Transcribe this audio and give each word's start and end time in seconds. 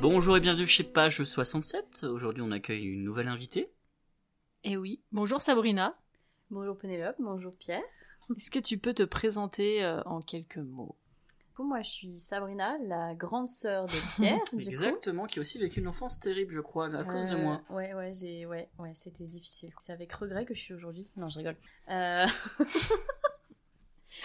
Bonjour 0.00 0.36
et 0.36 0.40
bienvenue 0.40 0.66
chez 0.66 0.82
Page 0.84 1.22
67. 1.22 2.04
Aujourd'hui, 2.04 2.42
on 2.42 2.50
accueille 2.50 2.84
une 2.84 3.04
nouvelle 3.04 3.28
invitée. 3.28 3.70
Eh 4.64 4.76
oui. 4.76 5.00
Bonjour 5.12 5.40
Sabrina. 5.40 5.96
Bonjour 6.50 6.76
Pénélope, 6.76 7.16
bonjour 7.18 7.52
Pierre. 7.58 7.82
Est-ce 8.36 8.50
que 8.50 8.58
tu 8.58 8.78
peux 8.78 8.94
te 8.94 9.02
présenter 9.02 9.82
euh, 9.84 10.02
en 10.04 10.20
quelques 10.20 10.58
mots? 10.58 10.96
Coup, 11.56 11.64
moi 11.64 11.82
je 11.82 11.90
suis 11.90 12.18
Sabrina, 12.18 12.76
la 12.86 13.14
grande 13.14 13.48
sœur 13.48 13.86
de 13.86 14.16
Pierre. 14.16 14.38
du 14.52 14.64
coup. 14.64 14.70
Exactement, 14.70 15.26
qui 15.26 15.38
a 15.38 15.42
aussi 15.42 15.58
vécu 15.58 15.80
une 15.80 15.88
enfance 15.88 16.18
terrible, 16.18 16.52
je 16.52 16.60
crois, 16.60 16.86
à 16.94 17.04
cause 17.04 17.26
de 17.26 17.34
Euh, 17.34 17.42
moi. 17.42 17.62
Ouais, 17.70 17.94
ouais, 17.94 18.12
j'ai, 18.14 18.46
ouais, 18.46 18.68
ouais, 18.78 18.92
c'était 18.94 19.26
difficile. 19.26 19.70
C'est 19.78 19.92
avec 19.92 20.12
regret 20.12 20.44
que 20.44 20.54
je 20.54 20.60
suis 20.60 20.74
aujourd'hui. 20.74 21.10
Non, 21.16 21.28
je 21.28 21.38
rigole. 21.38 21.56
Euh, 21.90 22.26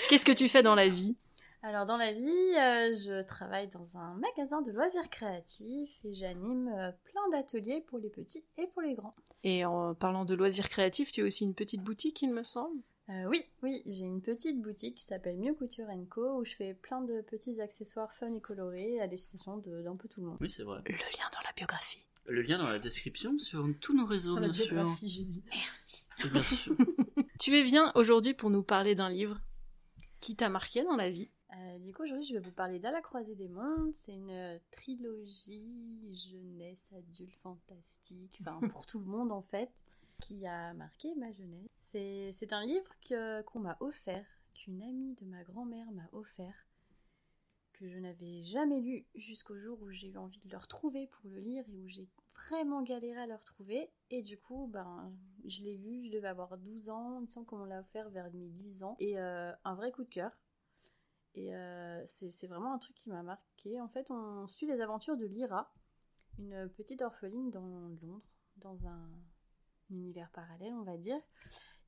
Qu'est-ce 0.09 0.25
que 0.25 0.31
tu 0.31 0.47
fais 0.47 0.63
dans 0.63 0.75
la 0.75 0.89
vie? 0.89 1.17
Alors 1.63 1.85
dans 1.85 1.97
la 1.97 2.13
vie, 2.13 2.23
euh, 2.25 2.93
je 2.95 3.23
travaille 3.23 3.67
dans 3.67 3.97
un 3.97 4.13
magasin 4.15 4.61
de 4.61 4.71
loisirs 4.71 5.09
créatifs 5.09 5.99
et 6.05 6.13
j'anime 6.13 6.67
euh, 6.69 6.91
plein 7.05 7.27
d'ateliers 7.31 7.81
pour 7.87 7.97
les 7.99 8.09
petits 8.09 8.45
et 8.57 8.67
pour 8.67 8.81
les 8.83 8.93
grands. 8.93 9.15
Et 9.43 9.65
en 9.65 9.95
parlant 9.95 10.23
de 10.23 10.35
loisirs 10.35 10.69
créatifs, 10.69 11.11
tu 11.11 11.21
as 11.21 11.25
aussi 11.25 11.43
une 11.45 11.55
petite 11.55 11.81
boutique, 11.81 12.21
il 12.21 12.31
me 12.31 12.43
semble? 12.43 12.79
Euh, 13.09 13.25
oui, 13.25 13.43
oui, 13.63 13.81
j'ai 13.85 14.05
une 14.05 14.21
petite 14.21 14.61
boutique 14.61 14.95
qui 14.95 15.03
s'appelle 15.03 15.37
Mieux 15.37 15.53
Couture 15.53 15.87
Co 16.09 16.39
où 16.39 16.45
je 16.45 16.53
fais 16.55 16.73
plein 16.73 17.01
de 17.01 17.21
petits 17.21 17.59
accessoires 17.61 18.11
fun 18.13 18.33
et 18.33 18.41
colorés 18.41 18.99
à 19.01 19.07
destination 19.07 19.57
de- 19.57 19.81
d'un 19.81 19.95
peu 19.95 20.07
tout 20.09 20.19
le 20.21 20.27
monde. 20.27 20.37
Oui, 20.41 20.49
c'est 20.49 20.63
vrai. 20.63 20.81
Le 20.85 20.91
lien 20.93 21.29
dans 21.33 21.41
la 21.43 21.53
biographie. 21.55 22.05
Le 22.25 22.41
lien 22.41 22.57
dans 22.57 22.69
la 22.69 22.79
description 22.79 23.37
sur 23.39 23.65
tous 23.79 23.95
nos 23.95 24.05
réseaux, 24.05 24.35
Dans 24.35 24.41
la 24.41 24.49
bien 24.49 24.63
sûr. 24.65 24.73
biographie, 24.75 25.09
j'ai 25.09 25.23
dit. 25.23 25.43
Merci. 25.49 26.07
Bien 26.31 26.43
sûr. 26.43 26.75
Tu 27.39 27.55
es 27.57 27.63
bien 27.63 27.91
aujourd'hui 27.95 28.33
pour 28.33 28.49
nous 28.49 28.63
parler 28.63 28.95
d'un 28.95 29.09
livre 29.09 29.39
qui 30.19 30.35
t'a 30.35 30.49
marqué 30.49 30.83
dans 30.83 30.95
la 30.95 31.09
vie? 31.11 31.29
Euh, 31.55 31.79
du 31.79 31.93
coup, 31.93 32.03
aujourd'hui, 32.03 32.25
je 32.25 32.33
vais 32.33 32.39
vous 32.39 32.51
parler 32.51 32.79
d'À 32.79 32.91
la 32.91 33.01
croisée 33.01 33.35
des 33.35 33.47
mondes. 33.47 33.93
C'est 33.93 34.13
une 34.13 34.29
euh, 34.31 34.59
trilogie 34.71 36.13
jeunesse, 36.13 36.91
adulte, 36.93 37.35
fantastique, 37.41 38.37
enfin 38.41 38.59
pour 38.67 38.85
tout 38.85 38.99
le 38.99 39.05
monde 39.05 39.31
en 39.31 39.41
fait, 39.41 39.71
qui 40.19 40.45
a 40.45 40.73
marqué 40.73 41.15
ma 41.15 41.31
jeunesse. 41.31 41.69
C'est 41.79 42.31
c'est 42.33 42.51
un 42.53 42.65
livre 42.65 42.91
que- 43.07 43.41
qu'on 43.43 43.59
m'a 43.59 43.77
offert, 43.79 44.25
qu'une 44.53 44.81
amie 44.83 45.15
de 45.15 45.25
ma 45.25 45.43
grand-mère 45.43 45.89
m'a 45.91 46.09
offert, 46.11 46.67
que 47.73 47.87
je 47.87 47.97
n'avais 47.99 48.41
jamais 48.43 48.81
lu 48.81 49.05
jusqu'au 49.15 49.57
jour 49.57 49.81
où 49.81 49.89
j'ai 49.91 50.07
eu 50.09 50.17
envie 50.17 50.39
de 50.41 50.49
le 50.49 50.57
retrouver 50.57 51.07
pour 51.07 51.29
le 51.29 51.39
lire 51.39 51.63
et 51.69 51.77
où 51.77 51.87
j'ai 51.87 52.09
vraiment 52.49 52.81
galéré 52.81 53.19
à 53.21 53.27
le 53.27 53.35
retrouver. 53.35 53.89
Et 54.09 54.21
du 54.21 54.37
coup, 54.37 54.67
ben, 54.67 55.13
je 55.45 55.61
l'ai 55.61 55.77
lu, 55.77 56.07
je 56.07 56.11
devais 56.11 56.27
avoir 56.27 56.57
12 56.57 56.89
ans, 56.89 57.19
il 57.19 57.23
me 57.23 57.27
semble 57.27 57.45
qu'on 57.45 57.63
l'a 57.65 57.79
offert 57.79 58.09
vers 58.09 58.31
mes 58.33 58.49
10 58.49 58.83
ans. 58.83 58.95
Et 58.99 59.17
euh, 59.17 59.53
un 59.63 59.75
vrai 59.75 59.91
coup 59.91 60.03
de 60.03 60.09
cœur. 60.09 60.31
Et 61.35 61.55
euh, 61.55 62.01
c'est 62.05 62.47
vraiment 62.47 62.73
un 62.73 62.79
truc 62.79 62.95
qui 62.95 63.09
m'a 63.09 63.21
marqué. 63.23 63.79
En 63.79 63.87
fait, 63.87 64.09
on 64.09 64.47
suit 64.47 64.65
les 64.67 64.81
aventures 64.81 65.17
de 65.17 65.25
Lyra, 65.25 65.71
une 66.39 66.69
petite 66.69 67.01
orpheline 67.01 67.51
dans 67.51 67.89
Londres, 68.01 68.21
dans 68.57 68.87
un 68.87 69.09
univers 69.89 70.29
parallèle, 70.31 70.73
on 70.73 70.83
va 70.83 70.97
dire. 70.97 71.21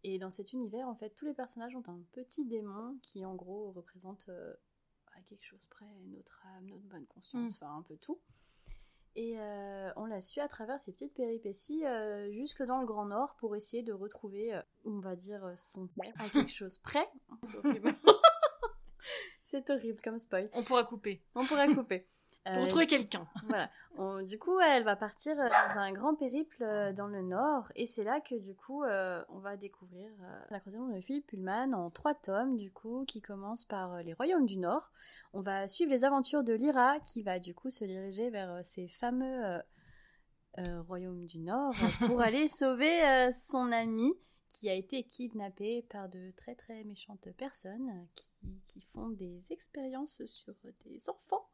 Et 0.03 0.17
dans 0.17 0.29
cet 0.29 0.53
univers, 0.53 0.87
en 0.87 0.95
fait, 0.95 1.09
tous 1.11 1.25
les 1.25 1.33
personnages 1.33 1.75
ont 1.75 1.83
un 1.87 1.99
petit 2.13 2.45
démon 2.45 2.97
qui, 3.01 3.25
en 3.25 3.35
gros, 3.35 3.71
représente 3.71 4.29
euh, 4.29 4.53
à 5.17 5.21
quelque 5.21 5.43
chose 5.43 5.67
près 5.67 5.85
notre 6.07 6.41
âme, 6.55 6.67
notre 6.67 6.85
bonne 6.85 7.05
conscience, 7.07 7.55
enfin 7.55 7.77
un 7.77 7.81
peu 7.81 7.97
tout. 7.97 8.19
Et 9.15 9.37
euh, 9.39 9.91
on 9.97 10.05
la 10.05 10.21
suit 10.21 10.39
à 10.39 10.47
travers 10.47 10.79
ces 10.79 10.93
petites 10.93 11.13
péripéties 11.13 11.85
euh, 11.85 12.31
jusque 12.31 12.63
dans 12.63 12.79
le 12.79 12.85
Grand 12.85 13.05
Nord 13.05 13.35
pour 13.35 13.55
essayer 13.55 13.83
de 13.83 13.91
retrouver, 13.91 14.57
on 14.85 14.99
va 14.99 15.15
dire, 15.15 15.51
son 15.57 15.89
à 16.19 16.29
quelque 16.29 16.51
chose 16.51 16.77
près. 16.77 17.09
C'est 19.43 19.69
horrible 19.69 19.99
comme 20.03 20.19
spoil. 20.19 20.49
On 20.53 20.63
pourra 20.63 20.83
couper. 20.83 21.21
On 21.35 21.43
pourrait 21.45 21.67
couper. 21.75 22.07
Pour 22.45 22.63
Euh, 22.63 22.67
trouver 22.67 22.87
quelqu'un. 22.87 23.27
voilà. 23.47 23.69
On- 23.97 24.21
du 24.23 24.39
coup, 24.39 24.59
elle 24.61 24.83
va 24.83 24.95
partir 24.95 25.37
euh, 25.39 25.49
dans 25.49 25.77
un 25.77 25.91
grand 25.91 26.15
périple 26.15 26.63
euh, 26.63 26.93
dans 26.93 27.07
le 27.07 27.21
nord, 27.21 27.69
et 27.75 27.85
c'est 27.85 28.03
là 28.05 28.21
que 28.21 28.33
du 28.35 28.55
coup, 28.55 28.83
euh, 28.83 29.21
on 29.27 29.39
va 29.39 29.57
découvrir 29.57 30.09
euh, 30.23 30.39
la 30.49 30.59
croisée 30.61 30.77
de 30.79 31.01
Philippe 31.01 31.27
Pullman 31.27 31.73
en 31.73 31.89
trois 31.91 32.15
tomes, 32.15 32.55
du 32.55 32.71
coup, 32.71 33.03
qui 33.07 33.21
commence 33.21 33.65
par 33.65 34.01
les 34.03 34.13
royaumes 34.13 34.45
du 34.45 34.55
nord. 34.57 34.89
On 35.33 35.41
va 35.41 35.67
suivre 35.67 35.91
les 35.91 36.05
aventures 36.05 36.43
de 36.43 36.53
Lyra, 36.53 36.99
qui 37.01 37.23
va 37.23 37.39
du 37.39 37.53
coup 37.53 37.69
se 37.69 37.83
diriger 37.83 38.29
vers 38.29 38.63
ces 38.63 38.87
fameux 38.87 39.59
royaumes 40.87 41.25
du 41.25 41.39
nord 41.39 41.73
pour 42.05 42.21
aller 42.21 42.47
sauver 42.47 43.29
son 43.31 43.71
ami 43.71 44.13
qui 44.49 44.69
a 44.69 44.73
été 44.73 45.03
kidnappé 45.03 45.83
par 45.89 46.09
de 46.09 46.31
très 46.35 46.55
très 46.55 46.83
méchantes 46.83 47.29
personnes 47.37 47.89
euh, 47.89 48.05
qui, 48.15 48.29
qui 48.65 48.81
font 48.93 49.09
des 49.09 49.41
expériences 49.51 50.25
sur 50.25 50.53
des 50.85 51.09
enfants. 51.09 51.47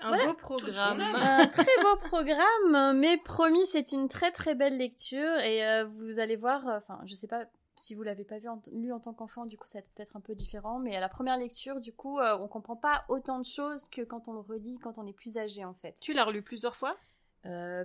Un 0.00 0.08
Voilà. 0.08 0.26
beau 0.26 0.34
programme. 0.34 1.00
Un 1.00 1.46
très 1.48 1.82
beau 1.82 1.96
programme, 1.96 2.98
mais 2.98 3.16
promis, 3.18 3.66
c'est 3.66 3.92
une 3.92 4.08
très 4.08 4.32
très 4.32 4.54
belle 4.54 4.76
lecture 4.76 5.38
et 5.40 5.66
euh, 5.66 5.84
vous 5.86 6.18
allez 6.18 6.36
voir, 6.36 6.66
euh, 6.68 6.78
enfin, 6.78 7.00
je 7.04 7.14
sais 7.14 7.28
pas 7.28 7.46
si 7.76 7.94
vous 7.94 8.02
l'avez 8.02 8.24
pas 8.24 8.38
vu 8.38 8.48
en- 8.48 8.60
lu 8.72 8.92
en 8.92 9.00
tant 9.00 9.14
qu'enfant, 9.14 9.46
du 9.46 9.56
coup, 9.56 9.66
ça 9.66 9.78
va 9.78 9.84
être 9.84 9.90
peut-être 9.94 10.14
un 10.16 10.20
peu 10.20 10.34
différent, 10.34 10.78
mais 10.78 10.94
à 10.94 11.00
la 11.00 11.08
première 11.08 11.38
lecture, 11.38 11.80
du 11.80 11.92
coup, 11.94 12.18
euh, 12.18 12.36
on 12.38 12.46
comprend 12.48 12.76
pas 12.76 13.04
autant 13.08 13.38
de 13.38 13.46
choses 13.46 13.84
que 13.88 14.02
quand 14.02 14.28
on 14.28 14.34
le 14.34 14.40
relit 14.40 14.78
quand 14.82 14.98
on 14.98 15.06
est 15.06 15.12
plus 15.14 15.38
âgé 15.38 15.64
en 15.64 15.74
fait. 15.74 15.96
Tu 16.00 16.12
l'as 16.12 16.24
relu 16.24 16.42
plusieurs 16.42 16.76
fois? 16.76 16.90
Euh, 16.90 17.11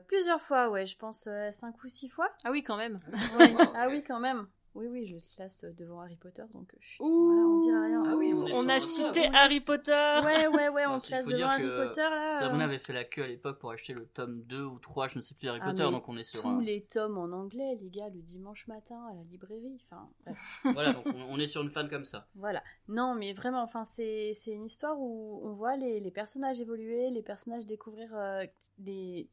plusieurs 0.08 0.42
fois, 0.42 0.70
ouais, 0.70 0.86
je 0.86 0.98
pense 0.98 1.30
5 1.52 1.84
ou 1.84 1.88
6 1.88 2.10
fois. 2.10 2.30
Ah 2.44 2.52
oui, 2.52 2.64
quand 2.64 2.78
même. 2.78 2.98
Ouais. 3.38 3.56
ah 3.76 3.88
oui, 3.90 4.04
quand 4.04 4.20
même. 4.20 4.48
Oui, 4.78 4.86
oui, 4.88 5.06
je 5.08 5.16
le 5.16 5.20
classe 5.36 5.66
devant 5.76 6.02
Harry 6.02 6.16
Potter, 6.16 6.44
donc 6.54 6.72
euh, 6.74 6.78
chut, 6.80 7.02
Ouh. 7.04 7.26
voilà, 7.26 7.42
on 7.42 7.60
dira 7.60 7.82
rien. 7.84 8.04
Ah 8.06 8.16
oui, 8.16 8.32
on 8.34 8.70
a 8.70 8.80
cité. 8.80 9.28
Harry 9.34 9.60
Potter. 9.60 10.20
Ouais, 10.24 10.46
ouais, 10.48 10.70
ouais, 10.70 10.86
on 10.86 11.00
classe 11.00 11.26
devant 11.26 11.48
Harry 11.48 11.64
Potter 11.68 12.02
là. 12.02 12.40
Sabrina 12.40 12.64
euh, 12.66 12.68
avait 12.68 12.78
fait 12.78 12.94
la 12.94 13.04
queue 13.04 13.24
à 13.24 13.28
l'époque 13.28 13.58
pour 13.58 13.72
acheter 13.72 13.94
le 13.94 14.06
tome 14.06 14.44
2 14.44 14.64
ou 14.64 14.78
3, 14.78 15.08
je 15.08 15.16
ne 15.18 15.22
sais 15.22 15.34
plus, 15.34 15.48
Harry 15.50 15.60
Ah, 15.64 15.70
Potter, 15.72 15.84
donc 15.84 16.08
on 16.08 16.16
est 16.16 16.24
sur 16.24 16.44
tous 16.44 16.48
un... 16.48 16.62
les 16.62 16.82
tomes 16.84 17.18
en 17.18 17.32
anglais, 17.32 17.76
les 17.82 17.90
gars, 17.90 18.10
le 18.10 18.22
dimanche 18.22 18.68
matin 18.68 19.04
à 19.10 19.14
la 19.16 19.24
librairie. 19.24 19.78
Enfin, 19.90 20.08
Voilà, 20.64 20.94
donc 20.94 21.06
on, 21.08 21.22
on 21.34 21.40
est 21.40 21.48
sur 21.48 21.64
une 21.64 21.72
fan 21.72 21.90
comme 21.90 22.06
ça. 22.06 22.28
voilà. 22.36 22.62
Non, 22.88 23.16
mais 23.16 23.34
vraiment, 23.34 23.64
enfin, 23.64 23.84
c'est 23.84 24.32
c'est 24.36 24.52
une 24.52 24.66
histoire 24.66 25.00
où 25.00 25.42
on 25.44 25.54
voit 25.54 25.76
les, 25.76 26.00
les 26.00 26.12
personnages 26.12 26.62
évoluer, 26.62 27.10
les 27.10 27.24
personnages 27.24 27.66
découvrir 27.66 28.10
euh, 28.16 28.46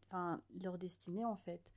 enfin, 0.08 0.40
leur 0.62 0.78
destinée 0.78 1.24
en 1.26 1.36
fait. 1.36 1.74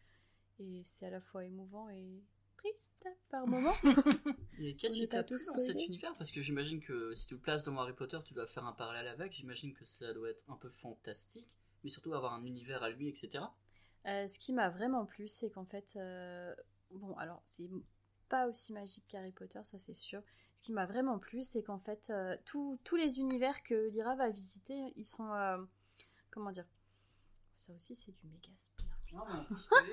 Et 0.59 0.81
c'est 0.85 1.05
à 1.07 1.09
la 1.09 1.19
fois 1.21 1.43
émouvant 1.45 1.89
et 1.89 2.23
triste 2.57 3.07
par 3.29 3.47
moments. 3.47 3.73
Et 4.59 4.75
qu'est-ce 4.75 4.95
est 4.97 4.99
qui 5.01 5.09
t'a 5.09 5.23
plu 5.23 5.37
dans 5.47 5.57
cet 5.57 5.79
univers? 5.85 6.13
Parce 6.15 6.31
que 6.31 6.41
j'imagine 6.41 6.81
que 6.81 7.13
si 7.13 7.27
tu 7.27 7.35
le 7.35 7.39
places 7.39 7.63
dans 7.63 7.77
Harry 7.77 7.93
Potter, 7.93 8.19
tu 8.25 8.33
dois 8.33 8.47
faire 8.47 8.65
un 8.65 8.73
parallèle 8.73 9.07
avec. 9.07 9.33
J'imagine 9.33 9.73
que 9.73 9.85
ça 9.85 10.13
doit 10.13 10.29
être 10.29 10.43
un 10.49 10.55
peu 10.55 10.69
fantastique, 10.69 11.47
mais 11.83 11.89
surtout 11.89 12.13
avoir 12.13 12.33
un 12.33 12.43
univers 12.43 12.83
à 12.83 12.89
lui, 12.89 13.07
etc. 13.07 13.43
Euh, 14.07 14.27
ce 14.27 14.39
qui 14.39 14.53
m'a 14.53 14.69
vraiment 14.69 15.05
plu, 15.05 15.27
c'est 15.27 15.49
qu'en 15.49 15.65
fait, 15.65 15.93
euh, 15.97 16.53
bon, 16.91 17.15
alors 17.17 17.41
c'est 17.43 17.69
pas 18.29 18.47
aussi 18.47 18.73
magique 18.73 19.05
qu'Harry 19.07 19.31
Potter, 19.31 19.59
ça 19.63 19.77
c'est 19.79 19.93
sûr. 19.93 20.21
Ce 20.55 20.61
qui 20.63 20.71
m'a 20.73 20.85
vraiment 20.85 21.19
plu, 21.19 21.43
c'est 21.43 21.61
qu'en 21.63 21.77
fait, 21.79 22.09
euh, 22.09 22.35
tous- 22.45 22.79
tous 22.83 22.95
les 22.95 23.19
univers 23.19 23.61
que 23.63 23.89
Lyra 23.89 24.15
va 24.15 24.29
visiter, 24.29 24.91
ils 24.95 25.05
sont, 25.05 25.31
euh, 25.33 25.57
comment 26.31 26.51
dire, 26.51 26.65
ça 27.57 27.73
aussi 27.73 27.95
c'est 27.95 28.11
du 28.11 28.27
méga 28.27 28.49
spoiler. 29.57 29.91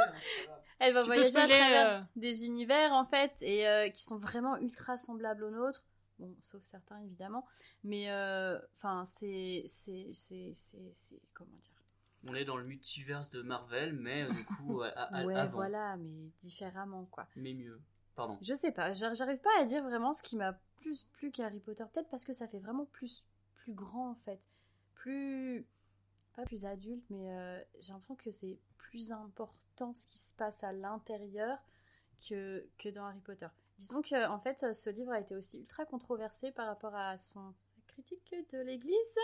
Elle 0.78 0.94
va 0.94 1.00
Tu 1.02 1.08
peux 1.08 1.14
voyager 1.14 1.28
à 1.38 1.46
spoiler, 1.46 1.58
travers 1.58 2.00
euh, 2.00 2.04
des 2.16 2.46
univers 2.46 2.92
en 2.92 3.04
fait 3.04 3.40
et 3.42 3.66
euh, 3.68 3.88
qui 3.90 4.02
sont 4.02 4.16
vraiment 4.16 4.56
ultra 4.58 4.96
semblables 4.96 5.44
aux 5.44 5.50
nôtres. 5.50 5.82
Bon, 6.18 6.34
sauf 6.40 6.62
certains 6.64 7.00
évidemment, 7.00 7.44
mais 7.82 8.10
euh, 8.10 8.58
enfin 8.76 9.04
c'est 9.04 9.64
c'est 9.66 10.08
c'est 10.12 10.52
c'est 10.54 10.90
c'est- 10.92 11.20
comment 11.32 11.56
dire? 11.60 11.70
On 12.30 12.34
est 12.34 12.44
dans 12.44 12.56
le 12.56 12.64
multiverse 12.64 13.28
de 13.30 13.42
Marvel, 13.42 13.92
mais 13.94 14.22
euh, 14.22 14.30
du 14.32 14.44
coup, 14.44 14.80
à, 14.82 14.88
à- 14.88 15.24
ouais, 15.24 15.34
avant. 15.36 15.52
voilà, 15.56 15.96
mais 15.96 16.30
différemment 16.40 17.06
quoi. 17.10 17.26
Mais 17.36 17.52
mieux. 17.52 17.80
Pardon. 18.14 18.38
Je 18.42 18.54
sais 18.54 18.70
pas, 18.70 18.92
j'ar- 18.92 19.14
j'arrive 19.14 19.40
pas 19.40 19.50
à 19.60 19.64
dire 19.64 19.82
vraiment 19.82 20.12
ce 20.12 20.22
qui 20.22 20.36
m'a 20.36 20.52
plus 20.76 21.02
plu 21.14 21.32
qu'Harry 21.32 21.58
Potter. 21.58 21.84
Peut-être 21.92 22.08
parce 22.10 22.24
que 22.24 22.32
ça 22.32 22.46
fait 22.46 22.60
vraiment 22.60 22.84
plus, 22.86 23.24
plus 23.54 23.72
grand 23.74 24.10
en 24.10 24.14
fait. 24.14 24.48
Plus. 24.94 25.66
Pas 26.36 26.44
plus 26.44 26.64
adulte, 26.64 27.04
mais 27.10 27.30
euh, 27.32 27.60
j'ai 27.80 27.92
l'impression 27.92 28.14
que 28.16 28.30
c'est 28.32 28.58
plus 28.94 29.10
important 29.10 29.92
ce 29.92 30.06
qui 30.06 30.18
se 30.18 30.32
passe 30.34 30.62
à 30.62 30.72
l'intérieur 30.72 31.58
que, 32.28 32.64
que 32.78 32.88
dans 32.90 33.04
Harry 33.06 33.18
Potter. 33.18 33.48
Disons 33.76 34.02
que 34.02 34.28
en 34.28 34.38
fait, 34.38 34.72
ce 34.72 34.88
livre 34.88 35.10
a 35.10 35.18
été 35.18 35.34
aussi 35.34 35.58
ultra 35.58 35.84
controversé 35.84 36.52
par 36.52 36.68
rapport 36.68 36.94
à 36.94 37.18
son 37.18 37.52
sa 37.56 37.70
critique 37.88 38.32
de 38.52 38.58
l'Église. 38.58 39.18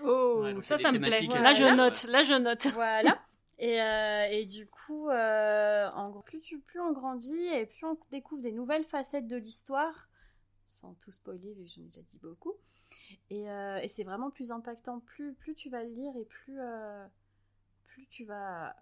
Oh, 0.00 0.40
Ouais, 0.42 0.60
ça, 0.60 0.76
ça 0.76 0.90
me 0.90 0.98
plaît. 0.98 1.20
thématiques 1.20 1.42
Là, 1.44 1.54
je 1.54 1.64
note. 1.76 2.04
Là, 2.04 2.22
je 2.24 2.34
note. 2.34 2.66
Voilà. 2.74 3.22
Et, 3.60 3.80
euh, 3.80 4.26
et 4.30 4.44
du 4.46 4.66
coup, 4.68 5.08
euh, 5.10 5.88
en 5.92 6.10
plus, 6.22 6.40
tu, 6.40 6.58
plus 6.58 6.80
on 6.80 6.92
grandit 6.92 7.46
et 7.46 7.66
plus 7.66 7.86
on 7.86 7.96
découvre 8.10 8.42
des 8.42 8.52
nouvelles 8.52 8.84
facettes 8.84 9.28
de 9.28 9.36
l'histoire, 9.36 10.08
sans 10.66 10.94
tout 10.94 11.12
spoiler, 11.12 11.54
vu 11.54 11.64
que 11.64 11.70
j'en 11.70 11.82
ai 11.82 11.84
déjà 11.84 12.02
dit 12.02 12.18
beaucoup. 12.20 12.54
Et, 13.30 13.48
euh, 13.48 13.78
et 13.78 13.86
c'est 13.88 14.04
vraiment 14.04 14.30
plus 14.30 14.50
impactant. 14.50 14.98
Plus, 15.00 15.34
plus 15.34 15.54
tu 15.54 15.70
vas 15.70 15.84
le 15.84 15.90
lire 15.90 16.16
et 16.16 16.24
plus, 16.24 16.58
euh, 16.60 17.06
plus 17.86 18.06
tu 18.08 18.24
vas 18.24 18.74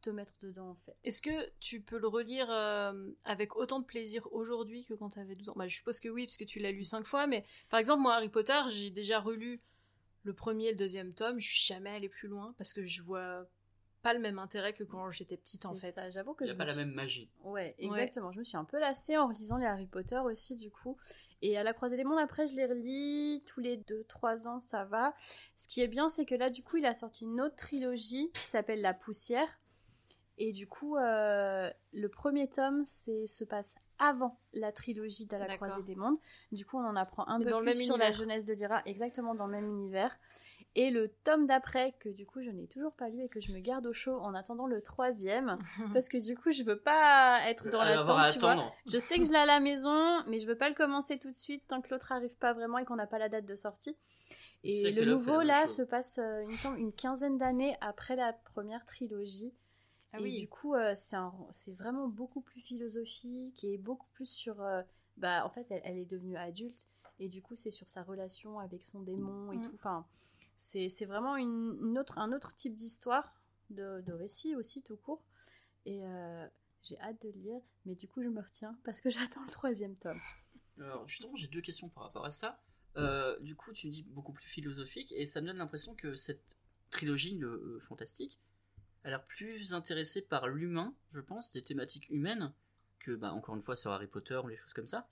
te 0.00 0.10
mettre 0.10 0.34
dedans, 0.42 0.70
en 0.70 0.74
fait. 0.74 0.96
Est-ce 1.04 1.20
que 1.20 1.50
tu 1.60 1.80
peux 1.80 1.98
le 1.98 2.08
relire 2.08 2.48
euh, 2.50 3.10
avec 3.24 3.56
autant 3.56 3.80
de 3.80 3.84
plaisir 3.84 4.26
aujourd'hui 4.32 4.84
que 4.84 4.94
quand 4.94 5.10
tu 5.10 5.18
avais 5.18 5.34
12 5.34 5.50
ans? 5.50 5.54
Bah, 5.56 5.66
Je 5.66 5.76
suppose 5.76 6.00
que 6.00 6.08
oui, 6.08 6.26
parce 6.26 6.36
que 6.36 6.44
tu 6.44 6.58
l'as 6.58 6.72
lu 6.72 6.84
5 6.84 7.04
fois, 7.04 7.26
mais 7.26 7.44
par 7.70 7.78
exemple, 7.80 8.02
moi, 8.02 8.14
Harry 8.14 8.28
Potter, 8.28 8.60
j'ai 8.68 8.90
déjà 8.90 9.20
relu 9.20 9.60
le 10.24 10.32
premier 10.32 10.66
et 10.66 10.70
le 10.70 10.76
deuxième 10.76 11.14
tome, 11.14 11.38
je 11.38 11.48
suis 11.48 11.62
jamais 11.62 11.90
allée 11.90 12.08
plus 12.08 12.28
loin 12.28 12.54
parce 12.58 12.72
que 12.72 12.84
je 12.84 13.02
vois 13.02 13.46
pas 14.02 14.12
le 14.12 14.20
même 14.20 14.38
intérêt 14.38 14.72
que 14.72 14.84
quand 14.84 15.10
j'étais 15.10 15.36
petite 15.36 15.66
en 15.66 15.74
fait. 15.74 15.98
J'avoue 16.12 16.34
que 16.34 16.44
Il 16.44 16.48
n'y 16.48 16.52
a 16.52 16.56
pas 16.56 16.64
la 16.64 16.74
même 16.74 16.92
magie. 16.92 17.28
Ouais, 17.42 17.74
exactement. 17.78 18.30
Je 18.32 18.38
me 18.38 18.44
suis 18.44 18.56
un 18.56 18.64
peu 18.64 18.78
lassée 18.78 19.16
en 19.16 19.28
relisant 19.28 19.56
les 19.56 19.66
Harry 19.66 19.86
Potter 19.86 20.18
aussi, 20.18 20.54
du 20.54 20.70
coup. 20.70 20.96
Et 21.42 21.56
à 21.56 21.62
la 21.62 21.72
croisée 21.72 21.96
des 21.96 22.04
mondes, 22.04 22.18
après, 22.18 22.46
je 22.46 22.54
les 22.54 22.66
relis 22.66 23.42
tous 23.46 23.60
les 23.60 23.76
2-3 23.76 24.48
ans, 24.48 24.60
ça 24.60 24.84
va. 24.84 25.14
Ce 25.56 25.68
qui 25.68 25.80
est 25.80 25.88
bien, 25.88 26.08
c'est 26.08 26.24
que 26.24 26.34
là, 26.34 26.50
du 26.50 26.62
coup, 26.62 26.76
il 26.76 26.86
a 26.86 26.94
sorti 26.94 27.24
une 27.24 27.40
autre 27.40 27.56
trilogie 27.56 28.30
qui 28.34 28.44
s'appelle 28.44 28.80
La 28.80 28.94
Poussière. 28.94 29.48
Et 30.38 30.52
du 30.52 30.66
coup, 30.66 30.96
euh, 30.96 31.70
le 31.92 32.08
premier 32.08 32.48
tome 32.48 32.84
c'est, 32.84 33.26
se 33.26 33.44
passe 33.44 33.76
avant 33.98 34.38
la 34.52 34.70
trilogie 34.70 35.26
de 35.26 35.36
la 35.36 35.56
croisée 35.56 35.82
des 35.82 35.96
mondes. 35.96 36.18
Du 36.52 36.64
coup, 36.64 36.78
on 36.78 36.84
en 36.84 36.94
apprend 36.96 37.26
un 37.26 37.38
Mais 37.38 37.46
peu 37.46 37.60
plus 37.60 37.84
sur 37.84 37.96
la 37.98 38.12
jeunesse 38.12 38.44
de 38.44 38.54
Lyra, 38.54 38.82
exactement 38.86 39.34
dans 39.34 39.46
le 39.46 39.52
même 39.52 39.66
univers. 39.66 40.16
Et 40.76 40.90
le 40.90 41.08
tome 41.24 41.46
d'après, 41.46 41.94
que 41.98 42.08
du 42.08 42.24
coup 42.24 42.40
je 42.40 42.50
n'ai 42.50 42.68
toujours 42.68 42.92
pas 42.92 43.08
lu 43.08 43.24
et 43.24 43.28
que 43.28 43.40
je 43.40 43.52
me 43.52 43.58
garde 43.58 43.84
au 43.86 43.92
chaud 43.92 44.16
en 44.20 44.32
attendant 44.34 44.66
le 44.66 44.80
troisième, 44.80 45.58
parce 45.92 46.08
que 46.08 46.18
du 46.18 46.36
coup 46.36 46.52
je 46.52 46.62
veux 46.62 46.78
pas 46.78 47.40
être 47.48 47.68
dans 47.70 47.80
Euh, 47.80 47.96
l'attente, 47.96 48.18
à 48.20 48.32
tu 48.32 48.38
vois. 48.38 48.72
Je 48.86 48.98
sais 48.98 49.18
que 49.18 49.24
je 49.24 49.30
l'ai 49.30 49.38
à 49.38 49.46
la 49.46 49.58
maison, 49.58 50.22
mais 50.28 50.38
je 50.38 50.46
veux 50.46 50.56
pas 50.56 50.68
le 50.68 50.76
commencer 50.76 51.18
tout 51.18 51.30
de 51.30 51.34
suite 51.34 51.64
tant 51.66 51.80
que 51.80 51.88
l'autre 51.90 52.12
arrive 52.12 52.36
pas 52.38 52.52
vraiment 52.52 52.78
et 52.78 52.84
qu'on 52.84 52.96
n'a 52.96 53.08
pas 53.08 53.18
la 53.18 53.28
date 53.28 53.46
de 53.46 53.56
sortie. 53.56 53.96
Et 54.62 54.92
le 54.92 55.04
nouveau 55.04 55.40
là 55.42 55.66
se 55.66 55.82
passe, 55.82 56.18
euh, 56.18 56.42
il 56.44 56.52
me 56.52 56.56
semble, 56.56 56.78
une 56.78 56.92
quinzaine 56.92 57.38
d'années 57.38 57.76
après 57.80 58.14
la 58.14 58.32
première 58.32 58.84
trilogie. 58.84 59.52
Ah 60.12 60.18
et 60.18 60.22
oui. 60.22 60.40
du 60.40 60.48
coup, 60.48 60.74
euh, 60.74 60.94
c'est 60.94 61.72
vraiment 61.72 62.08
beaucoup 62.08 62.40
plus 62.40 62.60
philosophique 62.60 63.64
et 63.64 63.78
beaucoup 63.78 64.08
plus 64.12 64.26
sur. 64.26 64.60
euh, 64.60 64.82
bah, 65.16 65.44
en 65.44 65.50
fait, 65.50 65.66
elle, 65.70 65.80
elle 65.84 65.98
est 65.98 66.04
devenue 66.06 66.36
adulte 66.36 66.86
et 67.18 67.28
du 67.28 67.42
coup, 67.42 67.56
c'est 67.56 67.70
sur 67.70 67.88
sa 67.88 68.02
relation 68.02 68.58
avec 68.60 68.84
son 68.84 69.00
démon 69.00 69.52
et 69.52 69.56
Mm. 69.56 69.60
tout. 69.60 69.74
Enfin, 69.74 70.06
c'est 70.56 70.88
vraiment 71.04 71.36
une, 71.36 71.78
une 71.82 71.98
autre, 71.98 72.18
un 72.18 72.32
autre 72.32 72.54
type 72.54 72.74
d'histoire, 72.74 73.34
de, 73.70 74.00
de 74.02 74.12
récit 74.12 74.54
aussi, 74.56 74.82
tout 74.82 74.96
court. 74.96 75.22
Et 75.86 76.06
euh, 76.06 76.46
j'ai 76.82 76.98
hâte 77.00 77.20
de 77.22 77.28
le 77.30 77.40
lire, 77.40 77.62
mais 77.86 77.94
du 77.96 78.08
coup, 78.08 78.22
je 78.22 78.28
me 78.28 78.40
retiens 78.40 78.78
parce 78.84 79.00
que 79.00 79.10
j'attends 79.10 79.42
le 79.42 79.50
troisième 79.50 79.96
tome. 79.96 80.22
Alors, 80.80 81.06
justement, 81.08 81.34
j'ai 81.34 81.48
deux 81.48 81.60
questions 81.60 81.88
par 81.88 82.04
rapport 82.04 82.24
à 82.24 82.30
ça. 82.30 82.60
Euh, 82.96 83.38
du 83.40 83.54
coup, 83.56 83.72
tu 83.72 83.88
dis 83.90 84.02
beaucoup 84.04 84.32
plus 84.32 84.46
philosophique, 84.46 85.12
et 85.16 85.26
ça 85.26 85.40
me 85.40 85.46
donne 85.48 85.58
l'impression 85.58 85.94
que 85.94 86.14
cette 86.14 86.56
trilogie 86.90 87.36
de 87.36 87.46
euh, 87.46 87.78
fantastique 87.80 88.38
a 89.04 89.10
l'air 89.10 89.24
plus 89.24 89.72
intéressée 89.72 90.22
par 90.22 90.48
l'humain, 90.48 90.94
je 91.10 91.20
pense, 91.20 91.52
des 91.52 91.62
thématiques 91.62 92.08
humaines, 92.10 92.52
que, 92.98 93.12
bah, 93.12 93.32
encore 93.32 93.54
une 93.54 93.62
fois, 93.62 93.76
sur 93.76 93.90
Harry 93.90 94.06
Potter 94.06 94.36
ou 94.42 94.48
les 94.48 94.56
choses 94.56 94.72
comme 94.72 94.86
ça. 94.86 95.08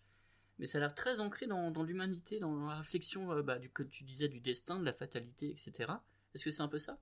Mais 0.58 0.66
ça 0.66 0.78
a 0.78 0.80
l'air 0.80 0.94
très 0.94 1.20
ancré 1.20 1.46
dans, 1.46 1.82
l'humanité, 1.82 2.40
dans 2.40 2.66
la 2.66 2.78
réflexion, 2.78 3.32
euh, 3.32 3.42
bah, 3.42 3.58
du, 3.58 3.70
tu 3.90 4.04
disais, 4.04 4.28
du 4.28 4.40
destin, 4.40 4.78
de 4.78 4.84
la 4.84 4.92
fatalité, 4.92 5.50
etc. 5.50 5.92
Est-ce 6.34 6.44
que 6.44 6.50
c'est 6.50 6.62
un 6.62 6.68
peu 6.68 6.78
ça? 6.78 6.98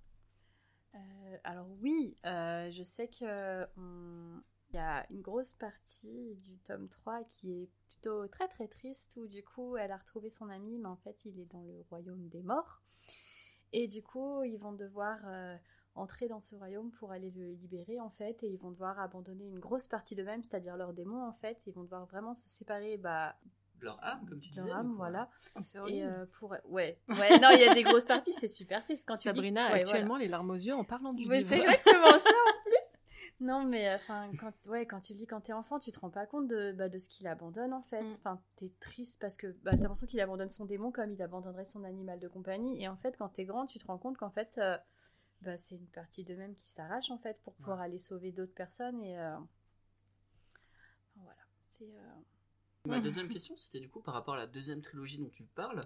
Euh, 0.94 1.36
alors 1.44 1.68
oui, 1.80 2.16
euh, 2.26 2.70
je 2.70 2.82
sais 2.82 3.08
que 3.08 3.66
il 4.74 4.76
y 4.78 4.80
a 4.80 5.06
une 5.10 5.22
grosse 5.22 5.54
partie 5.54 6.34
du 6.42 6.58
tome 6.58 6.88
3 6.88 7.22
qui 7.24 7.52
est 7.52 7.68
plutôt 7.86 8.26
très 8.26 8.48
très 8.48 8.66
triste 8.66 9.16
où 9.16 9.28
du 9.28 9.44
coup 9.44 9.76
elle 9.76 9.92
a 9.92 9.96
retrouvé 9.96 10.30
son 10.30 10.48
ami 10.48 10.78
mais 10.78 10.88
en 10.88 10.96
fait 10.96 11.24
il 11.24 11.38
est 11.38 11.46
dans 11.46 11.62
le 11.62 11.80
royaume 11.90 12.28
des 12.28 12.42
morts 12.42 12.82
et 13.72 13.86
du 13.86 14.02
coup 14.02 14.42
ils 14.42 14.58
vont 14.58 14.72
devoir 14.72 15.18
euh, 15.26 15.56
entrer 15.94 16.28
dans 16.28 16.40
ce 16.40 16.54
royaume 16.56 16.90
pour 16.90 17.12
aller 17.12 17.30
le 17.30 17.52
libérer 17.52 18.00
en 18.00 18.10
fait 18.10 18.42
et 18.42 18.48
ils 18.48 18.58
vont 18.58 18.70
devoir 18.70 18.98
abandonner 19.00 19.46
une 19.46 19.58
grosse 19.60 19.86
partie 19.86 20.14
d'eux-mêmes 20.16 20.42
c'est-à-dire 20.42 20.76
leurs 20.76 20.92
démons 20.92 21.22
en 21.24 21.32
fait 21.32 21.66
ils 21.66 21.72
vont 21.72 21.82
devoir 21.84 22.04
vraiment 22.06 22.34
se 22.34 22.48
séparer 22.48 22.96
bah, 22.96 23.36
De 23.80 23.84
leur 23.84 24.02
âme, 24.04 24.26
comme 24.28 24.40
tu 24.40 24.48
de 24.50 24.54
disais. 24.54 24.66
leur 24.66 24.78
âme 24.78 24.94
voilà 24.96 25.28
C'est 25.62 25.78
et 25.88 26.04
euh, 26.04 26.26
pour 26.38 26.50
ouais 26.68 26.98
ouais 27.08 27.38
non 27.40 27.48
il 27.52 27.60
y 27.60 27.68
a 27.68 27.74
des 27.74 27.82
grosses 27.84 28.06
parties 28.06 28.32
c'est 28.32 28.48
super 28.48 28.82
triste 28.82 29.04
quand 29.06 29.14
tu 29.14 29.18
dis- 29.20 29.24
Sabrina 29.24 29.62
a 29.62 29.64
ouais, 29.64 29.70
voilà. 29.70 29.82
actuellement 29.82 30.16
les 30.16 30.28
larmes 30.28 30.50
aux 30.50 30.54
yeux 30.54 30.74
en 30.74 30.84
parlant 30.84 31.12
du 31.12 31.26
Mais 31.26 31.38
livre. 31.38 31.48
c'est 31.50 31.58
exactement 31.60 32.18
ça 32.18 32.30
en 32.30 32.62
plus. 32.64 32.70
Non, 33.40 33.64
mais 33.64 33.88
euh, 33.88 33.96
enfin, 33.96 34.30
quand, 34.38 34.52
ouais, 34.68 34.86
quand 34.86 35.00
tu 35.00 35.12
le 35.12 35.18
dis 35.18 35.26
quand 35.26 35.40
t'es 35.40 35.52
enfant, 35.52 35.78
tu 35.80 35.90
te 35.90 35.98
rends 35.98 36.08
pas 36.08 36.24
compte 36.24 36.46
de, 36.46 36.72
bah, 36.72 36.88
de 36.88 36.98
ce 36.98 37.08
qu'il 37.08 37.26
abandonne 37.26 37.72
en 37.72 37.82
fait. 37.82 38.02
Mm. 38.04 38.12
Enfin, 38.18 38.40
t'es 38.54 38.72
triste 38.80 39.20
parce 39.20 39.36
que 39.36 39.48
bah, 39.64 39.72
t'as 39.72 39.78
l'impression 39.78 40.06
qu'il 40.06 40.20
abandonne 40.20 40.50
son 40.50 40.64
démon 40.66 40.92
comme 40.92 41.10
il 41.12 41.20
abandonnerait 41.20 41.64
son 41.64 41.82
animal 41.82 42.20
de 42.20 42.28
compagnie. 42.28 42.80
Et 42.82 42.86
en 42.88 42.96
fait, 42.96 43.16
quand 43.18 43.28
t'es 43.30 43.44
grand, 43.44 43.66
tu 43.66 43.78
te 43.80 43.86
rends 43.86 43.98
compte 43.98 44.16
qu'en 44.18 44.30
fait, 44.30 44.54
euh, 44.58 44.76
bah, 45.44 45.56
c'est 45.58 45.76
une 45.76 45.86
partie 45.88 46.24
d'eux-mêmes 46.24 46.54
qui 46.54 46.68
s'arrache 46.70 47.10
en 47.10 47.18
fait 47.18 47.40
pour 47.42 47.54
pouvoir 47.54 47.80
aller 47.80 47.98
sauver 47.98 48.32
d'autres 48.32 48.54
personnes. 48.54 49.02
Et 49.02 49.18
euh, 49.18 49.36
enfin, 49.36 49.48
voilà, 51.16 51.40
c'est. 51.66 51.84
euh, 51.96 52.20
Ma 52.86 52.98
deuxième 52.98 53.28
question, 53.28 53.56
c'était 53.58 53.78
du 53.80 53.90
coup 53.90 54.00
par 54.00 54.14
rapport 54.14 54.32
à 54.34 54.38
la 54.38 54.46
deuxième 54.46 54.80
trilogie 54.80 55.18
dont 55.18 55.28
tu 55.28 55.44
parles. 55.44 55.82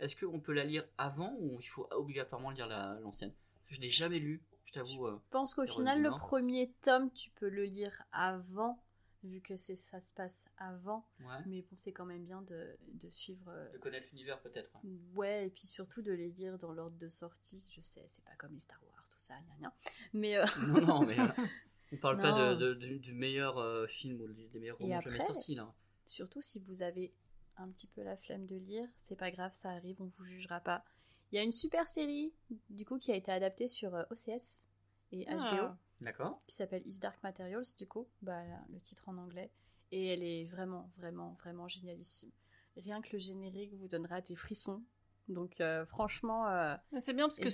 Est-ce 0.00 0.16
qu'on 0.16 0.40
peut 0.40 0.52
la 0.52 0.64
lire 0.64 0.86
avant 0.98 1.34
ou 1.38 1.58
il 1.60 1.66
faut 1.66 1.88
obligatoirement 1.92 2.50
lire 2.50 2.66
la- 2.66 2.98
l'ancienne? 3.00 3.32
Que 3.66 3.74
Je 3.74 3.80
l'ai 3.80 3.88
jamais 3.90 4.18
lu, 4.18 4.42
je 4.64 4.72
t'avoue. 4.72 5.06
euh. 5.06 5.20
Je 5.24 5.30
pense 5.30 5.54
qu'au 5.54 5.66
final, 5.66 6.02
le 6.02 6.12
premier 6.12 6.72
tome, 6.82 7.10
tu 7.12 7.30
peux 7.30 7.48
le 7.48 7.64
lire 7.64 8.02
avant, 8.12 8.82
vu 9.22 9.40
que 9.40 9.56
c'est 9.56 9.76
ça 9.76 10.00
se 10.00 10.12
passe 10.12 10.46
avant. 10.56 11.06
Ouais. 11.20 11.26
Mais 11.46 11.62
bon, 11.62 11.76
c'est 11.76 11.92
quand 11.92 12.06
même 12.06 12.24
bien 12.24 12.42
de, 12.42 12.76
de 12.94 13.10
suivre. 13.10 13.48
euh, 13.48 13.70
De 13.72 13.78
connaître 13.78 14.06
l'univers 14.12 14.40
peut-être. 14.40 14.70
ouais. 14.84 14.90
Ouais, 15.14 15.46
et 15.46 15.50
puis 15.50 15.66
surtout 15.66 16.02
de 16.02 16.12
les 16.12 16.30
lire 16.30 16.58
dans 16.58 16.72
l'ordre 16.72 16.96
de 16.98 17.08
sortie. 17.08 17.66
Je 17.70 17.80
sais, 17.82 18.04
c'est 18.06 18.24
pas 18.24 18.34
comme 18.38 18.52
les 18.52 18.60
Star 18.60 18.80
Wars, 18.90 19.04
tout 19.10 19.18
ça, 19.20 19.34
gna 19.48 19.56
gna. 19.60 19.74
Mais 20.12 20.36
euh, 20.36 20.44
non, 20.68 20.80
non, 20.80 21.06
mais 21.06 21.18
euh, 21.18 21.26
on 21.92 21.96
parle 21.98 22.18
pas 22.20 22.54
de, 22.54 22.74
de- 22.74 22.96
du, 22.98 23.12
meilleur 23.14 23.58
euh, 23.58 23.86
film 23.86 24.20
ou 24.20 24.28
des 24.32 24.58
meilleurs 24.58 24.78
romans 24.78 25.00
jamais 25.00 25.20
sortis 25.20 25.54
là. 25.54 25.72
surtout 26.06 26.40
si 26.42 26.58
vous 26.60 26.82
avez 26.82 27.12
un 27.56 27.68
petit 27.70 27.86
peu 27.88 28.02
la 28.02 28.16
flemme 28.16 28.46
de 28.46 28.56
lire, 28.56 28.88
c'est 28.96 29.16
pas 29.16 29.30
grave, 29.30 29.52
ça 29.52 29.70
arrive, 29.70 30.00
on 30.00 30.06
vous 30.06 30.24
jugera 30.24 30.60
pas. 30.60 30.82
Il 31.30 31.36
y 31.36 31.38
a 31.38 31.42
une 31.42 31.52
super 31.52 31.86
série, 31.86 32.32
du 32.70 32.84
coup, 32.86 32.98
qui 32.98 33.12
a 33.12 33.16
été 33.16 33.30
adaptée 33.30 33.68
sur 33.68 33.92
OCS 34.10 34.66
et 35.12 35.24
HBO, 35.26 35.36
Ah. 35.38 35.76
D'accord. 36.00 36.40
qui 36.46 36.54
s'appelle 36.56 36.82
Is 36.86 36.98
Dark 37.00 37.22
Materials, 37.22 37.64
du 37.78 37.86
coup, 37.86 38.08
bah, 38.22 38.42
le 38.72 38.80
titre 38.80 39.08
en 39.08 39.16
anglais. 39.18 39.50
Et 39.92 40.06
elle 40.08 40.22
est 40.22 40.44
vraiment, 40.44 40.90
vraiment, 40.96 41.32
vraiment 41.40 41.66
génialissime. 41.68 42.30
Rien 42.76 43.02
que 43.02 43.08
le 43.12 43.18
générique 43.18 43.74
vous 43.74 43.88
donnera 43.88 44.20
des 44.20 44.36
frissons. 44.36 44.82
Donc, 45.28 45.60
euh, 45.60 45.84
franchement, 45.86 46.48
euh, 46.48 46.74
C'est 46.98 47.12
bien 47.12 47.26
parce 47.28 47.38
que 47.40 47.48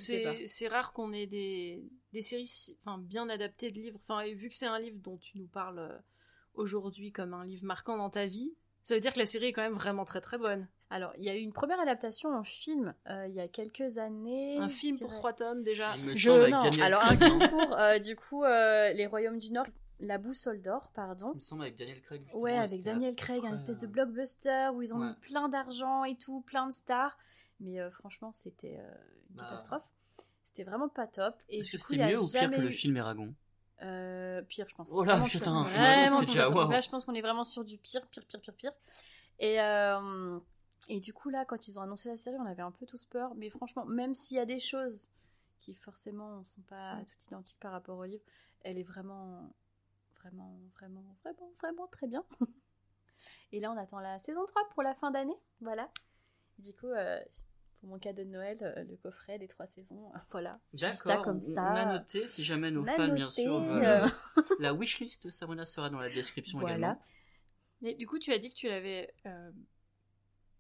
c'est 0.47 0.69
rare 0.69 0.93
qu'on 0.93 1.13
ait 1.13 1.27
des, 1.27 1.83
des 2.13 2.23
séries 2.23 2.47
si- 2.47 2.79
enfin, 2.85 2.99
bien 2.99 3.29
adaptées 3.29 3.71
de 3.71 3.79
livres. 3.79 3.99
Enfin, 4.03 4.21
et 4.21 4.35
vu 4.35 4.49
que 4.49 4.55
c'est 4.55 4.67
un 4.67 4.79
livre 4.79 4.99
dont 5.01 5.17
tu 5.19 5.39
nous 5.39 5.47
parles 5.49 5.79
euh, 5.79 5.99
aujourd'hui 6.55 7.13
comme 7.13 7.35
un 7.35 7.45
livre 7.45 7.65
marquant 7.65 7.97
dans 7.97 8.11
ta 8.11 8.27
vie, 8.27 8.55
ça 8.83 8.95
veut 8.95 9.01
dire 9.01 9.13
que 9.13 9.19
la 9.19 9.27
série 9.27 9.47
est 9.47 9.53
quand 9.53 9.63
même 9.63 9.75
vraiment 9.75 10.05
très 10.05 10.21
très 10.21 10.39
bonne. 10.39 10.69
Alors, 10.89 11.13
il 11.19 11.25
y 11.25 11.29
a 11.29 11.35
eu 11.35 11.41
une 11.41 11.53
première 11.53 11.81
adaptation 11.81 12.33
en 12.33 12.45
film 12.45 12.95
euh, 13.11 13.27
il 13.29 13.35
y 13.35 13.41
a 13.41 13.49
quelques 13.49 13.99
années. 13.99 14.59
Un 14.59 14.69
film 14.69 14.97
pour 14.99 15.11
trois 15.11 15.33
tomes 15.33 15.63
déjà. 15.65 15.91
Je- 16.15 16.49
non, 16.51 16.61
alors 16.83 17.03
un 17.03 17.17
film 17.17 17.49
pour 17.51 17.73
euh, 17.77 17.99
du 17.99 18.15
coup 18.15 18.45
euh, 18.45 18.93
les 18.93 19.07
Royaumes 19.07 19.39
du 19.41 19.51
Nord, 19.53 19.67
La 19.99 20.19
Boussole 20.19 20.63
d'Or, 20.63 20.91
pardon. 20.95 21.31
Il 21.33 21.37
me 21.37 21.41
semble 21.41 21.63
avec 21.63 21.77
Daniel 21.77 22.01
Craig. 22.03 22.23
justement, 22.23 22.43
Ouais, 22.43 22.57
avec 22.57 22.83
Daniel 22.85 23.17
Craig, 23.17 23.45
un 23.45 23.55
espèce 23.55 23.81
de 23.81 23.89
blockbuster 23.89 24.69
où 24.75 24.83
ils 24.83 24.95
ont 24.95 25.01
Ouais. 25.01 25.09
mis 25.09 25.15
plein 25.15 25.49
d'argent 25.49 26.05
et 26.05 26.15
tout, 26.17 26.43
plein 26.43 26.67
de 26.67 26.73
stars. 26.73 27.17
Mais 27.59 27.81
euh, 27.81 27.91
franchement, 27.91 28.31
c'était 28.33 28.77
euh, 28.79 28.95
une 29.31 29.37
Bah. 29.37 29.45
catastrophe. 29.45 29.89
C'était 30.45 30.63
vraiment 30.63 30.89
pas 30.89 31.09
top. 31.09 31.35
Et 31.49 31.59
Est-ce 31.59 31.73
que 31.73 31.79
c'était 31.79 31.97
mieux 32.07 32.21
ou 32.21 32.29
pire 32.31 32.49
que 32.51 32.61
le 32.61 32.69
eu- 32.69 32.73
film 32.73 32.97
Eragon? 32.97 33.35
Euh, 33.83 34.41
pire, 34.43 34.67
je 34.71 34.75
pense. 34.77 34.91
Oh 34.93 35.03
là, 35.03 35.21
putain, 35.21 35.63
vraiment. 35.65 36.21
Là, 36.69 36.81
je 36.81 36.89
pense 36.89 37.05
qu'on 37.05 37.15
est 37.15 37.21
vraiment 37.23 37.43
sur 37.45 37.65
du 37.65 37.77
pire, 37.77 38.07
pire, 38.07 38.25
pire, 38.25 38.41
pire, 38.41 38.55
pire. 38.55 38.73
Et, 39.41 39.61
euh, 39.61 40.39
et 40.89 41.01
du 41.01 41.13
coup, 41.13 41.29
là, 41.31 41.45
quand 41.45 41.69
ils 41.69 41.79
ont 41.79 41.83
annoncé 41.83 42.09
la 42.09 42.17
série, 42.17 42.37
on 42.39 42.47
avait 42.47 42.63
un 42.63 42.71
peu 42.73 42.87
tous 42.87 43.05
peur. 43.05 43.35
Mais 43.35 43.51
franchement, 43.51 43.85
même 43.87 44.15
s'il 44.15 44.37
y 44.37 44.41
a 44.41 44.47
des 44.47 44.59
choses 44.61 45.11
qui 45.59 45.75
forcément 45.75 46.39
ne 46.39 46.45
sont 46.45 46.63
pas 46.63 46.99
toutes 47.07 47.27
identiques 47.27 47.59
par 47.61 47.73
rapport 47.73 47.99
au 47.99 48.05
livre, 48.05 48.25
elle 48.61 48.79
est 48.79 48.85
vraiment, 48.85 49.53
vraiment, 50.21 50.59
vraiment, 50.75 51.17
vraiment, 51.25 51.51
vraiment 51.61 51.87
très 51.89 52.07
bien. 52.07 52.25
Et 53.53 53.61
là, 53.61 53.73
on 53.73 53.77
attend 53.77 53.99
la 54.01 54.19
saison 54.19 54.45
3 54.45 54.69
pour 54.71 54.83
la 54.83 54.95
fin 54.95 55.11
d'année. 55.11 55.37
Voilà. 55.61 55.91
Du 56.59 56.75
coup, 56.75 56.89
euh, 56.89 57.19
pour 57.81 57.89
mon 57.89 57.99
cadeau 57.99 58.25
de 58.25 58.29
Noël, 58.29 58.59
euh, 58.63 58.85
le 58.85 58.97
coffret 58.97 59.39
des 59.39 59.49
trois 59.49 59.67
saisons. 59.67 60.11
Voilà. 60.31 60.61
Je 60.75 60.87
dis 60.87 60.97
ça 60.97 61.09
D'accord, 61.11 61.25
comme 61.25 61.43
ça. 61.43 61.63
on 61.63 61.77
a 61.77 61.99
noté, 61.99 62.27
si 62.27 62.45
jamais 62.45 62.71
nos 62.71 62.85
fans, 62.85 63.09
bien 63.09 63.31
sûr, 63.31 63.59
veulent, 63.61 63.85
euh, 63.85 64.09
la 64.61 64.73
wishlist 64.75 65.27
de 65.27 65.31
Sabrina 65.31 65.65
sera 65.67 65.91
dans 65.91 65.99
la 65.99 66.11
description 66.11 66.59
Voilà. 66.59 66.77
également. 66.77 67.03
Mais 67.83 67.95
du 67.95 68.07
coup, 68.07 68.19
tu 68.19 68.33
as 68.33 68.39
dit 68.39 68.49
que 68.49 68.55
tu 68.55 68.69
l'avais 68.69 69.13
euh, 69.27 69.51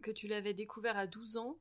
que 0.03 0.11
tu 0.11 0.29
l'avais 0.29 0.55
découvert 0.55 0.97
à 0.97 1.07
12 1.07 1.37
ans. 1.37 1.57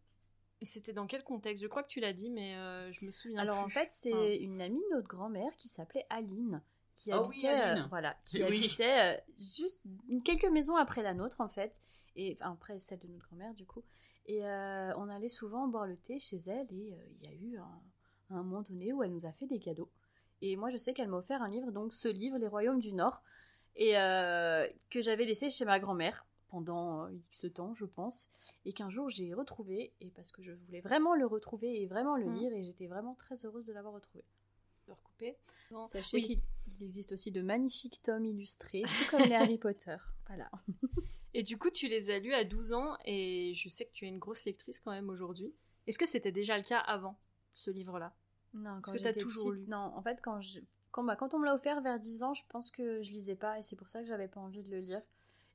Et 0.61 0.65
c'était 0.65 0.93
dans 0.93 1.05
quel 1.07 1.23
contexte? 1.23 1.61
Je 1.63 1.67
crois 1.67 1.83
que 1.83 1.89
tu 1.89 1.99
l'as 1.99 2.13
dit, 2.13 2.29
mais 2.29 2.55
euh, 2.55 2.91
je 2.91 3.03
me 3.05 3.11
souviens 3.11 3.41
Alors 3.41 3.59
en 3.59 3.69
fait, 3.69 3.89
c'est 3.91 4.37
une 4.37 4.61
amie 4.61 4.79
de 4.91 4.95
notre 4.95 5.07
grand-mère 5.07 5.55
qui 5.57 5.67
s'appelait 5.67 6.05
Aline, 6.09 6.61
qui 6.95 7.11
Ah 7.11 7.21
oui, 7.23 7.45
habitait, 7.45 7.47
Aline. 7.49 7.83
euh, 7.83 7.87
voilà, 7.89 8.17
qui 8.25 8.41
Oui. 8.41 8.63
habitait 8.65 9.17
euh, 9.17 9.21
juste 9.37 9.81
quelques 10.23 10.49
maisons 10.49 10.77
après 10.77 11.03
la 11.03 11.13
nôtre 11.13 11.41
en 11.41 11.49
fait, 11.49 11.81
et 12.15 12.33
enfin, 12.39 12.53
après 12.53 12.79
celle 12.79 12.99
de 12.99 13.07
notre 13.07 13.25
grand-mère 13.27 13.53
du 13.53 13.65
coup. 13.65 13.83
Et 14.27 14.45
euh, 14.45 14.95
on 14.95 15.09
allait 15.09 15.29
souvent 15.29 15.67
boire 15.67 15.85
le 15.87 15.97
thé 15.97 16.19
chez 16.19 16.37
elle, 16.47 16.67
et 16.71 16.93
euh, 16.93 17.05
il 17.21 17.23
y 17.23 17.27
a 17.27 17.33
eu 17.33 17.57
un, 17.57 17.81
un 18.31 18.41
moment 18.43 18.61
donné 18.61 18.93
où 18.93 19.03
elle 19.03 19.11
nous 19.11 19.25
a 19.25 19.33
fait 19.33 19.45
des 19.47 19.59
cadeaux. 19.59 19.91
Et 20.41 20.55
moi, 20.55 20.69
je 20.69 20.77
sais 20.77 20.93
qu'elle 20.93 21.09
m'a 21.09 21.17
offert 21.17 21.41
un 21.41 21.49
livre, 21.49 21.71
donc 21.71 21.93
ce 21.93 22.07
livre, 22.07 22.37
Les 22.37 22.47
Royaumes 22.47 22.79
du 22.79 22.93
Nord, 22.93 23.21
et 23.75 23.97
euh, 23.99 24.65
que 24.89 25.01
j'avais 25.01 25.25
laissé 25.25 25.49
chez 25.49 25.65
ma 25.65 25.79
grand-mère. 25.79 26.24
Pendant 26.47 27.05
euh, 27.05 27.11
X 27.13 27.45
temps, 27.53 27.73
je 27.73 27.85
pense, 27.85 28.29
et 28.65 28.73
qu'un 28.73 28.89
jour 28.89 29.09
j'ai 29.09 29.33
retrouvé, 29.33 29.93
et 30.01 30.09
parce 30.11 30.31
que 30.31 30.41
je 30.41 30.51
voulais 30.51 30.81
vraiment 30.81 31.15
le 31.15 31.25
retrouver 31.25 31.81
et 31.81 31.87
vraiment 31.87 32.15
le 32.15 32.25
Mm. 32.25 32.35
lire, 32.35 32.53
et 32.53 32.63
j'étais 32.63 32.87
vraiment 32.87 33.15
très 33.15 33.45
heureuse 33.45 33.65
de 33.65 33.73
l'avoir 33.73 33.93
retrouvé. 33.93 34.23
de 34.87 34.91
recouper. 34.91 35.35
Non. 35.71 35.83
Sachez 35.85 36.17
Oui. 36.17 36.23
qu'il 36.23 36.39
il 36.67 36.83
existe 36.83 37.11
aussi 37.11 37.31
de 37.31 37.41
magnifiques 37.41 38.01
tomes 38.03 38.25
illustrés, 38.25 38.83
tout 38.83 39.09
comme 39.09 39.23
les 39.23 39.33
Harry 39.53 39.57
Potter. 39.57 39.97
Voilà. 40.27 40.49
Et 41.33 41.41
du 41.41 41.57
coup, 41.57 41.71
tu 41.71 41.87
les 41.87 42.11
as 42.11 42.19
lus 42.19 42.33
à 42.35 42.43
12 42.43 42.71
ans 42.73 42.95
et 43.03 43.51
je 43.55 43.67
sais 43.67 43.85
que 43.85 43.91
tu 43.93 44.05
es 44.05 44.07
une 44.07 44.19
grosse 44.19 44.45
lectrice 44.45 44.79
quand 44.79 44.91
même 44.91 45.09
aujourd'hui. 45.09 45.51
Est-ce 45.87 45.97
que 45.97 46.05
c'était 46.05 46.31
déjà 46.31 46.55
le 46.57 46.63
cas 46.63 46.77
avant 46.79 47.17
ce 47.55 47.71
livre-là? 47.71 48.13
Non, 48.53 48.63
Parce 48.75 48.81
quand 48.83 48.91
que 48.91 48.97
j'étais 48.99 49.19
toujours 49.19 49.51
petite- 49.53 49.65
lu. 49.65 49.69
Non, 49.71 49.91
en 49.95 50.01
fait, 50.03 50.21
quand, 50.21 50.39
je... 50.39 50.59
quand, 50.91 51.03
bah, 51.03 51.15
quand 51.15 51.33
on 51.33 51.39
me 51.39 51.45
l'a 51.45 51.55
offert 51.55 51.81
vers 51.81 51.99
10 51.99 52.21
ans, 52.23 52.33
je 52.35 52.43
pense 52.47 52.69
que 52.69 53.01
je 53.01 53.11
lisais 53.11 53.35
pas 53.35 53.57
et 53.57 53.63
c'est 53.63 53.75
pour 53.75 53.89
ça 53.89 54.01
que 54.01 54.07
j'avais 54.07 54.27
pas 54.27 54.39
envie 54.39 54.61
de 54.61 54.69
le 54.69 54.79
lire. 54.79 55.01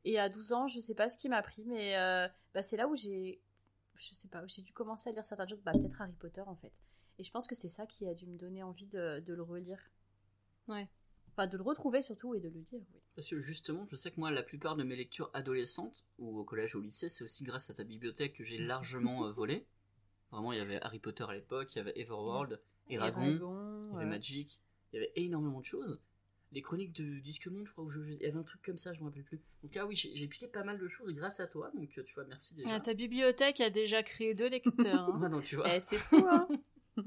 Et 0.05 0.19
à 0.19 0.29
12 0.29 0.53
ans, 0.53 0.69
je 0.69 0.81
sais 0.81 0.95
pas 0.95 1.09
ce 1.09 1.17
qui 1.17 1.29
m'a 1.29 1.43
pris, 1.43 1.65
mais 1.67 1.97
euh, 1.97 2.27
bah, 2.55 2.63
c'est 2.63 2.77
là 2.77 2.89
où 2.89 2.97
j'ai. 2.97 3.41
Je 3.97 4.15
sais 4.15 4.29
pas, 4.29 4.47
j'ai 4.47 4.63
dû 4.63 4.73
commencer 4.73 5.11
à 5.11 5.13
lire 5.13 5.25
certaines 5.25 5.49
choses, 5.49 5.63
bah, 5.63 5.73
peut-être 5.73 6.01
Harry 6.01 6.15
Potter 6.15 6.41
en 6.41 6.57
fait. 6.57 6.81
Et 7.19 7.25
je 7.25 7.31
pense 7.31 7.47
que 7.47 7.55
c'est 7.55 7.69
ça 7.69 7.87
qui 7.87 8.09
a 8.09 8.15
dû 8.15 8.27
me 8.27 8.39
donner 8.39 8.63
envie 8.63 8.87
de, 8.87 9.21
de 9.21 9.35
le 9.35 9.43
relire. 9.43 9.91
Ouais. 10.69 10.89
Enfin, 11.33 11.47
de 11.47 11.57
le 11.59 11.63
retrouver 11.63 12.01
surtout 12.01 12.35
et 12.35 12.41
de 12.41 12.49
le 12.49 12.61
lire, 12.61 12.81
oui. 12.95 13.01
Parce 13.15 13.29
que 13.29 13.39
justement, 13.39 13.87
je 13.91 13.97
sais 13.97 14.11
que 14.11 14.19
moi, 14.19 14.31
la 14.31 14.43
plupart 14.43 14.77
de 14.77 14.83
mes 14.83 14.97
lectures 14.97 15.31
adolescentes, 15.35 16.07
ou 16.19 16.39
au 16.39 16.45
collège 16.45 16.75
ou 16.75 16.79
au 16.79 16.83
lycée, 16.83 17.11
c'est 17.11 17.23
aussi 17.23 17.45
grâce 17.45 17.69
à 17.69 17.75
ta 17.75 17.85
bibliothèque 17.85 18.35
que 18.35 18.45
j'ai 18.45 18.59
largement 18.59 19.27
euh, 19.27 19.33
volé. 19.33 19.67
Vraiment, 20.31 20.53
il 20.53 20.59
y 20.59 20.63
avait 20.63 20.81
Harry 20.81 20.99
Potter 20.99 21.25
à 21.29 21.35
l'époque, 21.35 21.75
il 21.75 21.79
y 21.79 21.81
avait 21.81 21.99
Everworld, 21.99 22.61
Eragon, 22.89 23.91
il 23.91 23.95
y 23.95 23.97
avait 23.97 24.07
Magic, 24.07 24.61
il 24.93 24.97
y 24.97 24.99
avait 24.99 25.13
énormément 25.17 25.61
de 25.61 25.65
choses. 25.65 26.01
Les 26.53 26.63
chroniques 26.63 26.93
de 26.93 27.21
Disque 27.21 27.47
Monde, 27.47 27.65
je 27.67 27.73
crois, 27.73 27.85
où 27.85 27.91
je, 27.91 28.01
je- 28.03 28.13
il 28.15 28.21
y 28.23 28.27
avait 28.27 28.37
un 28.39 28.43
truc 28.43 28.61
comme 28.63 28.77
ça, 28.79 28.93
je 28.93 29.01
me 29.01 29.05
rappelle 29.05 29.23
plus. 29.25 29.41
Donc, 29.63 29.77
ah 29.77 29.87
oui, 29.87 29.95
j'ai 29.95 30.27
pillé 30.27 30.49
pas 30.49 30.65
mal 30.65 30.79
de 30.79 30.89
choses 30.89 31.15
grâce 31.15 31.39
à 31.39 31.47
toi, 31.47 31.71
donc 31.75 31.97
euh, 31.97 32.03
tu 32.03 32.13
vois, 32.15 32.25
merci 32.25 32.55
déjà. 32.55 32.75
Ah, 32.75 32.81
Ta 32.81 32.93
bibliothèque 32.95 33.61
a 33.61 33.71
déjà 33.71 34.03
créé 34.03 34.35
deux 34.35 34.49
lecteurs. 34.49 35.09
hein. 35.11 35.21
Ah, 35.25 35.29
donc 35.29 35.45
tu 35.45 35.55
vois. 35.57 35.73
Eh, 35.77 35.81
c'est 35.81 35.97
fou, 35.97 36.27
hein 36.29 36.49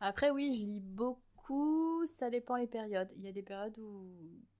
Après, 0.00 0.30
oui, 0.30 0.52
je 0.52 0.64
lis 0.64 0.80
beaucoup, 0.80 2.04
ça 2.06 2.28
dépend 2.30 2.56
les 2.56 2.66
périodes. 2.66 3.10
Il 3.14 3.22
y 3.22 3.28
a 3.28 3.32
des 3.32 3.42
périodes 3.42 3.78
où, 3.78 4.04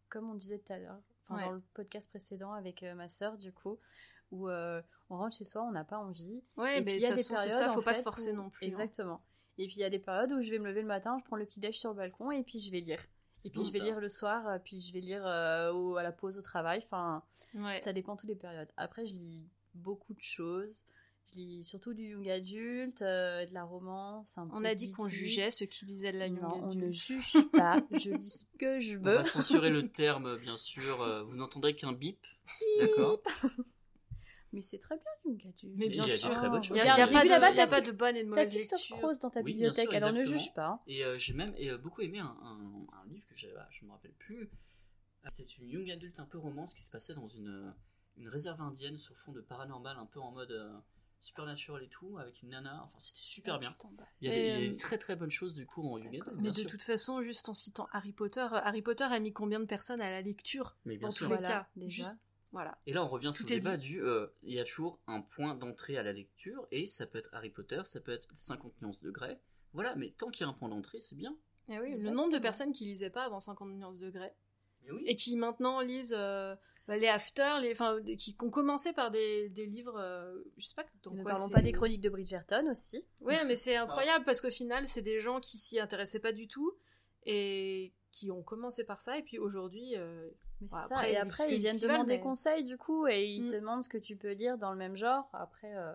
comme 0.09 0.31
on 0.31 0.35
disait 0.35 0.59
tout 0.59 0.73
à 0.73 0.79
l'heure, 0.79 1.01
enfin, 1.25 1.37
Ouais. 1.41 1.45
dans 1.47 1.53
le 1.53 1.63
podcast 1.75 2.09
précédent 2.09 2.53
avec 2.53 2.83
euh, 2.83 2.95
ma 2.95 3.09
sœur, 3.09 3.37
du 3.37 3.53
coup, 3.53 3.79
où 4.31 4.49
euh, 4.49 4.81
on 5.11 5.19
rentre 5.19 5.37
chez 5.37 5.45
soi, 5.45 5.63
on 5.65 5.73
n'a 5.73 5.85
pas 5.85 5.99
envie. 5.99 6.43
Ouais, 6.57 6.79
et 6.79 6.81
mais 6.81 6.93
puis 6.93 6.95
il 6.95 7.01
y 7.03 7.07
a 7.07 7.11
des 7.11 7.17
façon, 7.23 7.35
c'est 7.37 7.49
périodes, 7.49 7.59
ça, 7.59 7.71
faut 7.73 7.83
pas 7.83 7.95
se 7.95 8.03
forcer 8.03 8.33
où- 8.33 8.37
non 8.37 8.51
plus. 8.51 8.65
hein. 8.65 8.69
Exactement. 8.69 9.21
Et 9.59 9.67
puis 9.67 9.77
il 9.77 9.81
y 9.81 9.85
a 9.85 9.91
des 9.91 9.99
périodes 9.99 10.33
où 10.33 10.41
je 10.43 10.51
vais 10.51 10.59
me 10.59 10.69
lever 10.69 10.83
le 10.83 10.87
matin, 10.87 11.17
je 11.19 11.25
prends 11.25 11.37
le 11.37 11.45
petit 11.47 11.61
déj 11.61 11.79
sur 11.79 11.91
le 11.91 11.97
balcon 11.97 12.31
et 12.31 12.43
puis 12.43 12.61
je 12.61 12.71
vais 12.71 12.81
lire. 12.81 13.01
Et 13.45 13.51
puis 13.51 13.59
bon, 13.61 13.65
je 13.65 13.73
vais 13.73 13.79
ça. 13.79 13.85
lire 13.85 14.01
le 14.01 14.09
soir, 14.09 14.47
euh, 14.49 14.59
puis 14.59 14.81
je 14.81 14.93
vais 14.93 15.01
lire 15.01 15.25
euh, 15.27 15.73
au- 15.73 15.97
à 15.97 16.03
la 16.03 16.13
pause 16.13 16.39
au 16.39 16.43
travail. 16.43 16.81
Enfin, 16.85 17.23
Ouais. 17.55 17.79
ça 17.79 17.93
dépend 17.93 18.17
toutes 18.17 18.29
les 18.31 18.35
périodes. 18.37 18.69
Après, 18.77 19.07
je 19.07 19.15
lis 19.15 19.45
beaucoup 19.75 20.15
de 20.15 20.21
choses. 20.21 20.85
Je 21.33 21.39
lis 21.41 21.65
surtout 21.65 21.93
du 21.93 22.09
young 22.11 22.29
adulte, 22.29 23.03
euh, 23.03 23.45
de 23.47 23.53
la 23.55 23.65
romance. 23.65 24.39
Un 24.39 24.49
On 24.53 24.61
peu 24.61 24.67
a 24.69 24.75
dit 24.75 24.91
qu'on 24.93 25.09
jugeait 25.09 25.51
ceux 25.51 25.67
qui 25.67 25.85
lisaient 25.85 26.13
de 26.13 26.19
la 26.19 26.29
young 26.29 26.41
Non, 26.41 26.61
on 26.65 26.75
ne 26.75 26.91
juge 26.93 27.37
pas. 27.53 27.79
je 27.93 28.11
lis 28.11 28.31
ce 28.31 28.59
que 28.59 28.79
je 28.81 28.97
On 28.97 29.03
veux. 29.03 29.15
va 29.17 29.25
censurer 29.25 29.71
le 29.71 29.89
terme, 29.91 30.37
bien 30.39 30.57
sûr. 30.57 31.03
euh, 31.03 31.23
vous 31.25 31.35
n'entendrez 31.37 31.75
qu'un 31.77 31.93
bip. 31.93 32.25
D'accord? 32.81 33.21
Mais 34.57 34.63
c'est 34.63 34.79
très 34.79 34.97
bien. 34.97 35.05
Mais 35.27 35.87
Il 35.87 35.93
bien 35.93 36.07
y 36.07 36.11
a 36.11 36.15
de 36.15 36.19
sûr. 36.19 36.31
très 36.31 36.49
bonnes 36.49 36.63
choses. 36.63 36.79
Il 36.79 36.85
y 36.85 36.89
a, 36.89 36.95
pas 36.97 37.25
là-bas, 37.25 37.53
t'as 37.53 37.67
pas 37.69 37.83
de 37.83 37.93
bonne 37.93 38.17
et 38.17 38.23
de 38.25 38.25
T'as 38.25 38.31
mauvaise 38.31 38.51
Six 38.51 38.73
of 38.73 38.79
lecture. 38.81 38.97
Crows 38.97 39.19
dans 39.21 39.29
ta 39.29 39.43
Oui, 39.43 39.53
bibliothèque, 39.53 39.91
sûr, 39.91 39.97
alors 39.97 40.13
ne 40.13 40.23
juge 40.23 40.55
pas. 40.55 40.83
Et 40.87 41.05
euh, 41.05 41.19
j'ai 41.19 41.35
même 41.35 41.53
euh, 41.61 41.77
beaucoup 41.77 42.01
aimé 42.01 42.21
un, 42.21 42.25
un- 42.43 42.87
un 43.03 43.07
livre 43.09 43.27
que 43.29 43.37
j'ai, 43.37 43.53
ah, 43.59 43.69
je 43.71 43.85
me 43.85 43.91
rappelle 43.91 44.15
plus. 44.15 44.49
Ah, 45.25 45.29
C'est 45.29 45.59
une 45.59 45.69
young 45.69 45.91
adulte 45.91 46.19
un 46.21 46.25
peu 46.25 46.39
romance 46.39 46.73
qui 46.73 46.83
se 46.83 46.91
passait 46.91 47.13
dans 47.15 47.27
une, 47.27 47.49
euh, 47.49 47.71
une 48.17 48.29
réserve 48.29 48.63
indienne 48.63 48.97
sur 48.97 49.15
fond 49.19 49.33
de 49.33 49.43
paranormal, 49.43 49.99
un 49.99 50.07
peu 50.07 50.21
en 50.21 50.31
mode 50.31 50.53
euh, 50.53 50.73
supernatural 51.21 51.83
et 51.83 51.89
tout, 51.89 52.17
avec 52.19 52.41
une 52.43 52.49
nana. 52.51 52.83
Enfin, 52.85 52.99
c'était 52.99 53.21
super 53.21 53.57
Ah, 53.57 53.59
bien. 53.59 53.77
Il 54.23 54.29
y, 54.29 54.31
a 54.31 54.35
des, 54.35 54.41
il 54.41 54.47
y 54.47 54.53
a 54.53 54.71
des 54.71 54.75
euh, 54.75 54.79
très 54.79 54.97
très 54.97 55.17
bonnes 55.17 55.31
choses 55.31 55.55
du 55.55 55.67
coup 55.67 55.87
en 55.87 55.97
adult. 55.97 56.25
Mais 56.39 56.49
de 56.49 56.55
sûr. 56.55 56.71
toute 56.71 56.83
façon, 56.83 57.21
juste 57.21 57.51
en 57.51 57.55
citant 57.55 57.89
Harry 57.93 58.13
Potter, 58.13 58.41
euh, 58.41 58.61
Harry 58.65 58.81
Potter 58.81 59.05
a 59.05 59.19
mis 59.21 59.35
combien 59.35 59.61
de 59.61 59.67
personnes 59.67 60.01
à 60.01 60.09
la 60.09 60.23
lecture 60.23 60.77
Mais 60.87 60.97
bien 60.97 61.09
Dans 61.09 61.13
sûr. 61.13 61.27
tous 61.27 61.33
les 61.35 61.39
Voilà, 61.41 61.49
cas? 61.61 61.69
déjà. 61.77 61.89
Juste, 62.05 62.19
voilà. 62.57 62.79
Et 62.87 62.93
là, 62.93 63.05
on 63.05 63.09
revient 63.09 63.33
Tout 63.35 63.47
sur 63.47 63.55
le 63.55 63.61
débat 63.61 63.77
dit. 63.77 63.87
du. 63.89 64.03
euh, 64.03 64.27
Il 64.43 64.53
y 64.55 64.59
a 64.61 64.65
toujours 64.65 64.99
un 65.07 65.21
point 65.21 65.55
d'entrée 65.55 65.99
à 65.99 66.03
la 66.03 66.13
lecture, 66.13 66.67
et 66.71 66.87
ça 66.87 67.07
peut 67.07 67.19
être 67.19 67.29
Harry 67.33 67.51
Potter, 67.51 67.81
ça 67.85 68.01
peut 68.01 68.13
être 68.13 68.29
50 68.37 68.73
nuances 68.83 69.03
de 69.03 69.11
Grey. 69.11 69.39
Voilà, 69.75 69.95
mais 69.97 70.11
tant 70.11 70.31
qu'il 70.31 70.45
y 70.45 70.49
a 70.49 70.51
un 70.51 70.55
point 70.55 70.69
d'entrée, 70.71 71.01
c'est 71.01 71.17
bien. 71.17 71.37
Eh 71.69 71.79
oui, 71.79 71.97
le 71.99 72.11
nombre 72.11 72.33
de 72.33 72.39
personnes 72.39 72.73
qui 72.73 72.85
lisaient 72.87 73.11
pas 73.11 73.25
avant 73.25 73.41
50 73.41 73.69
nuances 73.71 73.99
degrés 73.99 74.33
Mais 74.85 74.93
oui. 74.93 75.03
et 75.07 75.17
qui 75.17 75.37
maintenant 75.37 75.81
lisent 75.81 76.15
euh, 76.17 76.55
bah, 76.89 76.97
les 76.97 77.09
after, 77.09 77.57
les, 77.61 77.73
enfin, 77.73 77.99
qui, 78.17 78.37
ont 78.41 78.51
commencé 78.51 78.93
par 78.93 79.11
des, 79.11 79.49
des 79.51 79.67
livres, 79.67 79.99
euh, 79.99 80.35
je 80.57 80.65
sais 80.67 80.75
pas 80.77 80.85
dans 81.03 81.11
Ne 81.11 81.23
quoi 81.23 81.33
parlons 81.33 81.49
pas 81.51 81.61
des 81.61 81.73
chroniques 81.73 82.01
de 82.01 82.09
Bridgerton 82.09 82.71
aussi. 82.71 83.05
Ouais, 83.21 83.45
mais 83.45 83.57
c'est 83.57 83.77
incroyable 83.85 84.25
parce 84.25 84.41
qu'au 84.41 84.51
final, 84.51 84.87
c'est 84.87 85.03
des 85.03 85.19
gens 85.21 85.41
qui 85.41 85.59
s'y 85.59 85.79
intéressaient 85.81 86.21
pas 86.21 86.33
du 86.33 86.47
tout 86.49 86.73
et 87.25 87.93
qui 88.17 88.31
ont 88.31 88.43
commencé 88.43 88.83
par 88.83 89.03
ça 89.03 89.19
et 89.19 89.23
puis 89.23 89.39
aujourd'hui, 89.39 89.95
euh, 89.97 90.31
Mais 90.63 90.69
c'est 90.69 90.75
Bon, 90.77 90.81
ça. 90.81 90.95
après, 90.97 91.11
Et 91.11 91.13
ils 91.13 91.17
après, 91.19 91.55
ils 91.55 91.61
viennent 91.61 91.79
demander 91.79 92.17
mais- 92.17 92.21
conseil 92.23 92.65
du 92.65 92.79
coup, 92.79 93.07
et 93.07 93.27
ils 93.27 93.45
Mm. 93.45 93.49
te 93.49 93.55
demandent 93.57 93.85
ce 93.85 93.91
que 93.91 93.99
tu 93.99 94.17
peux 94.17 94.33
lire 94.33 94.57
dans 94.57 94.71
le 94.71 94.79
même 94.79 94.97
genre. 94.97 95.29
Après, 95.35 95.77
euh, 95.77 95.93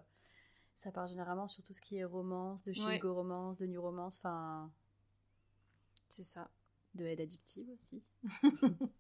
ça 0.75 0.91
part 0.91 1.07
généralement 1.07 1.47
sur 1.47 1.63
tout 1.63 1.73
ce 1.73 1.81
qui 1.81 1.97
est 1.97 2.03
romance, 2.05 2.63
de 2.63 2.73
chez 2.73 2.85
Ouais. 2.85 2.99
Romance, 3.01 3.57
de 3.57 3.65
New 3.65 3.81
Romance, 3.81 4.19
enfin, 4.19 4.71
c'est 6.07 6.23
ça. 6.23 6.49
de 6.93 7.05
aide 7.05 7.21
addictive 7.21 7.67
aussi. 7.71 8.03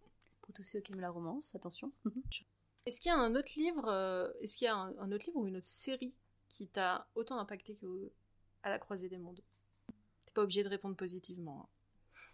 Pour 0.41 0.53
tous 0.55 0.63
ceux 0.63 0.79
qui 0.79 0.93
aiment 0.93 1.01
la 1.01 1.11
romance, 1.11 1.53
attention. 1.55 1.91
Est-ce 2.87 2.99
qu'il 3.01 3.09
y 3.11 3.13
a 3.13 3.17
un 3.19 3.35
autre 3.35 3.51
livre, 3.57 3.87
euh, 3.87 4.31
est-ce 4.41 4.57
qu'il 4.57 4.65
y 4.65 4.67
a 4.67 4.75
un, 4.75 4.97
un 4.97 5.11
autre 5.11 5.25
livre 5.27 5.37
ou 5.37 5.45
une 5.45 5.57
autre 5.57 5.67
série 5.67 6.15
qui 6.49 6.67
t'a 6.67 7.05
autant 7.13 7.37
impacté 7.37 7.75
que 7.75 8.11
à 8.63 8.71
la 8.71 8.79
croisée 8.79 9.07
des 9.09 9.19
mondes? 9.19 9.41
T'es 10.25 10.33
pas 10.33 10.41
obligé 10.41 10.63
de 10.63 10.69
répondre 10.69 10.95
positivement. 10.95 11.61
hein. 11.63 11.69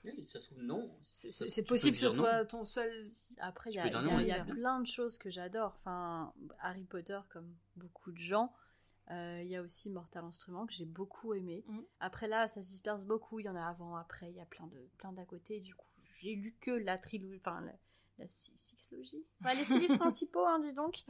Oui, 0.05 0.23
ça 0.23 0.39
se 0.39 0.45
trouve, 0.47 0.63
non. 0.63 0.89
C'est- 1.01 1.61
possible 1.63 1.93
que 1.95 1.99
ce 2.01 2.09
soit 2.09 2.45
ton 2.45 2.63
seul. 2.65 2.91
Après, 3.39 3.69
il 3.71 3.75
y 3.75 3.79
a, 3.79 3.87
y 3.87 3.91
non, 3.91 4.19
y 4.19 4.31
plein 4.45 4.79
de 4.79 4.87
choses 4.87 5.17
que 5.17 5.29
j'adore. 5.29 5.75
Enfin, 5.81 6.33
Harry 6.59 6.83
Potter, 6.85 7.19
comme 7.29 7.53
beaucoup 7.75 8.11
de 8.11 8.17
gens. 8.19 8.53
Euh, 9.11 9.41
Il 9.43 9.49
y 9.49 9.55
a 9.55 9.61
aussi 9.61 9.89
Mortal 9.89 10.23
Instrument 10.25 10.65
que 10.65 10.73
j'ai 10.73 10.85
beaucoup 10.85 11.33
aimé. 11.33 11.63
Mhm. 11.67 11.83
Après 11.99 12.27
là, 12.27 12.47
ça 12.47 12.61
se 12.61 12.67
disperse 12.69 13.05
beaucoup. 13.05 13.39
Il 13.39 13.45
y 13.45 13.49
en 13.49 13.55
a 13.55 13.65
avant, 13.65 13.95
après. 13.95 14.29
Il 14.29 14.35
y 14.35 14.41
a 14.41 14.45
plein 14.45 14.67
de 14.67 14.77
plein 14.97 15.11
d'à 15.13 15.25
côté. 15.25 15.59
Du 15.61 15.73
coup, 15.75 15.87
j'ai 16.21 16.35
lu 16.35 16.55
que 16.59 16.71
la 16.71 16.97
trilogie, 16.97 17.39
enfin 17.45 17.61
la, 17.61 17.71
la 18.19 18.27
six- 18.27 18.51
sixlogie. 18.55 19.25
Enfin, 19.41 19.53
les 19.55 19.63
six 19.63 19.79
livres 19.79 19.97
principaux, 19.97 20.45
hein, 20.45 20.59
dis 20.59 20.73
donc. 20.73 21.03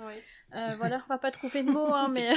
Euh, 0.53 0.75
voilà, 0.77 1.03
on 1.05 1.13
va 1.13 1.17
pas 1.17 1.31
trouver 1.31 1.63
de 1.63 1.71
mots, 1.71 1.91
hein, 1.93 2.07
mais 2.11 2.35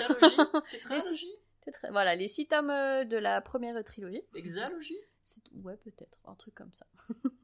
tétralogie. 0.71 1.33
Voilà, 1.91 2.17
les 2.17 2.27
six 2.27 2.49
tomes 2.49 2.71
euh, 2.71 3.05
de 3.05 3.17
la 3.19 3.41
première 3.43 3.85
trilogie. 3.85 4.23
hexalogie. 4.35 4.99
Ouais, 5.53 5.77
peut-être, 5.77 6.19
un 6.25 6.35
truc 6.35 6.55
comme 6.55 6.73
ça. 6.73 6.87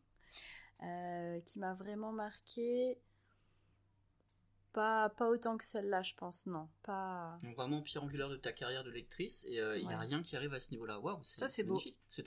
Euh, 0.83 1.41
qui 1.41 1.59
m'a 1.59 1.73
vraiment 1.73 2.13
marqué. 2.13 2.99
Pas, 4.75 5.09
pas 5.09 5.31
autant 5.31 5.57
que 5.57 5.65
celle-là, 5.65 6.03
je 6.03 6.13
pense, 6.15 6.45
non. 6.45 6.69
Pas. 6.83 7.39
Donc, 7.43 7.57
Vraiment 7.57 7.81
pierre 7.81 8.05
angulaire 8.05 8.29
de 8.29 8.37
ta 8.37 8.53
carrière 8.53 8.85
de 8.85 8.91
lectrice, 8.91 9.47
et 9.49 9.59
euh, 9.59 9.79
il 9.79 9.89
n'y 9.89 9.95
a 9.95 9.99
rien 9.99 10.23
qui 10.23 10.37
arrive 10.37 10.53
à 10.53 10.61
ce 10.61 10.71
niveau-là. 10.73 11.01
Waouh, 11.01 11.23
c'est 11.23 11.41
Ça, 11.41 11.49
c'est 11.49 11.63
c'est 11.63 11.65
beau. 11.65 11.81
Parce 11.81 12.17
que 12.17 12.21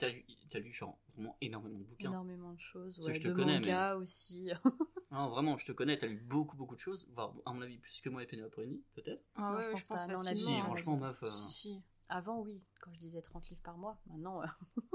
t'as 0.48 0.58
lu, 0.58 0.72
genre, 0.72 0.98
vraiment 1.14 1.36
énormément 1.40 1.78
de 1.78 1.84
bouquins. 1.84 2.08
Énormément 2.10 2.52
de 2.52 2.58
choses. 2.60 2.98
Ouais, 3.06 3.14
je 3.14 3.20
te 3.20 3.28
de 3.28 3.34
connais, 3.34 3.60
manga 3.60 3.94
aussi. 3.96 4.50
Non, 5.12 5.28
vraiment, 5.28 5.56
je 5.56 5.66
te 5.66 5.72
connais, 5.72 5.96
t'as 5.96 6.08
lu 6.08 6.16
beaucoup, 6.16 6.56
beaucoup 6.56 6.74
de 6.74 6.80
choses, 6.80 7.08
voire, 7.12 7.32
à 7.46 7.52
mon 7.52 7.62
avis, 7.62 7.78
plus 7.78 8.00
que 8.00 8.08
moi 8.08 8.22
et 8.24 8.26
Pénélope 8.26 8.54
peut-être. 8.94 9.24
Ah 9.36 9.54
ouais, 9.54 9.62
je 9.62 9.66
je 9.68 9.72
pense 9.72 9.86
pense, 9.86 10.06
pas. 10.06 10.12
Non, 10.12 10.16
Si, 10.16 10.54
a 10.54 10.62
franchement, 10.64 10.96
meuf. 10.96 11.22
euh, 11.22 11.28
Si, 11.28 11.50
si. 11.50 11.82
Avant, 12.08 12.40
oui, 12.40 12.60
quand 12.80 12.92
je 12.94 12.98
disais 12.98 13.22
30 13.22 13.48
livres 13.48 13.62
par 13.62 13.76
mois. 13.76 13.96
Maintenant, 14.06 14.42
euh, 14.42 14.46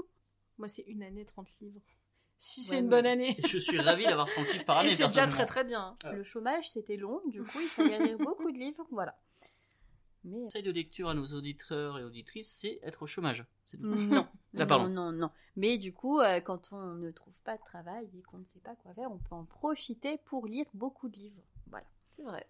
Moi, 0.58 0.68
c'est 0.68 0.82
une 0.82 1.02
année, 1.02 1.24
30 1.24 1.48
livres. 1.60 1.80
Si 2.38 2.62
c'est 2.62 2.78
une 2.80 2.88
bonne 2.88 3.06
année. 3.06 3.34
Et 3.38 3.46
je 3.48 3.58
suis 3.58 3.80
ravi 3.80 4.04
d'avoir 4.04 4.28
30 4.28 4.52
livres 4.52 4.64
par 4.64 4.78
année. 4.78 4.92
Et 4.92 4.96
c'est 4.96 5.06
déjà 5.06 5.26
très 5.26 5.46
très 5.46 5.64
bien. 5.64 5.96
Ah. 6.04 6.12
le 6.12 6.22
chômage, 6.22 6.68
c'était 6.68 6.96
long. 6.96 7.22
Du 7.28 7.42
coup, 7.42 7.60
il 7.60 7.68
fallait 7.68 7.98
lire 7.98 8.18
beaucoup 8.18 8.50
de 8.52 8.58
livres. 8.58 8.86
Voilà. 8.90 9.18
Mais. 10.24 10.40
conseil 10.42 10.62
de 10.64 10.72
lecture 10.72 11.08
à 11.08 11.14
nos 11.14 11.26
auditeurs 11.28 11.98
et 11.98 12.02
auditrices, 12.04 12.50
c'est 12.60 12.80
être 12.82 13.02
au 13.02 13.06
chômage. 13.06 13.44
C'est 13.64 13.76
tout. 13.76 13.84
Non, 13.86 14.26
pardon. 14.66 14.88
non, 14.88 15.12
non, 15.12 15.12
non. 15.12 15.30
Mais 15.54 15.78
du 15.78 15.92
coup, 15.92 16.18
euh, 16.20 16.40
quand 16.40 16.72
on 16.72 16.94
ne 16.94 17.10
trouve 17.12 17.40
pas 17.42 17.56
de 17.56 17.62
travail 17.62 18.08
et 18.18 18.22
qu'on 18.22 18.38
ne 18.38 18.44
sait 18.44 18.58
pas 18.60 18.74
quoi 18.74 18.92
faire, 18.94 19.10
on 19.12 19.18
peut 19.18 19.34
en 19.34 19.44
profiter 19.44 20.18
pour 20.24 20.46
lire 20.46 20.66
beaucoup 20.74 21.08
de 21.08 21.16
livres. 21.16 21.42
Voilà. 21.68 21.86
C'est 22.16 22.22
vrai. 22.24 22.46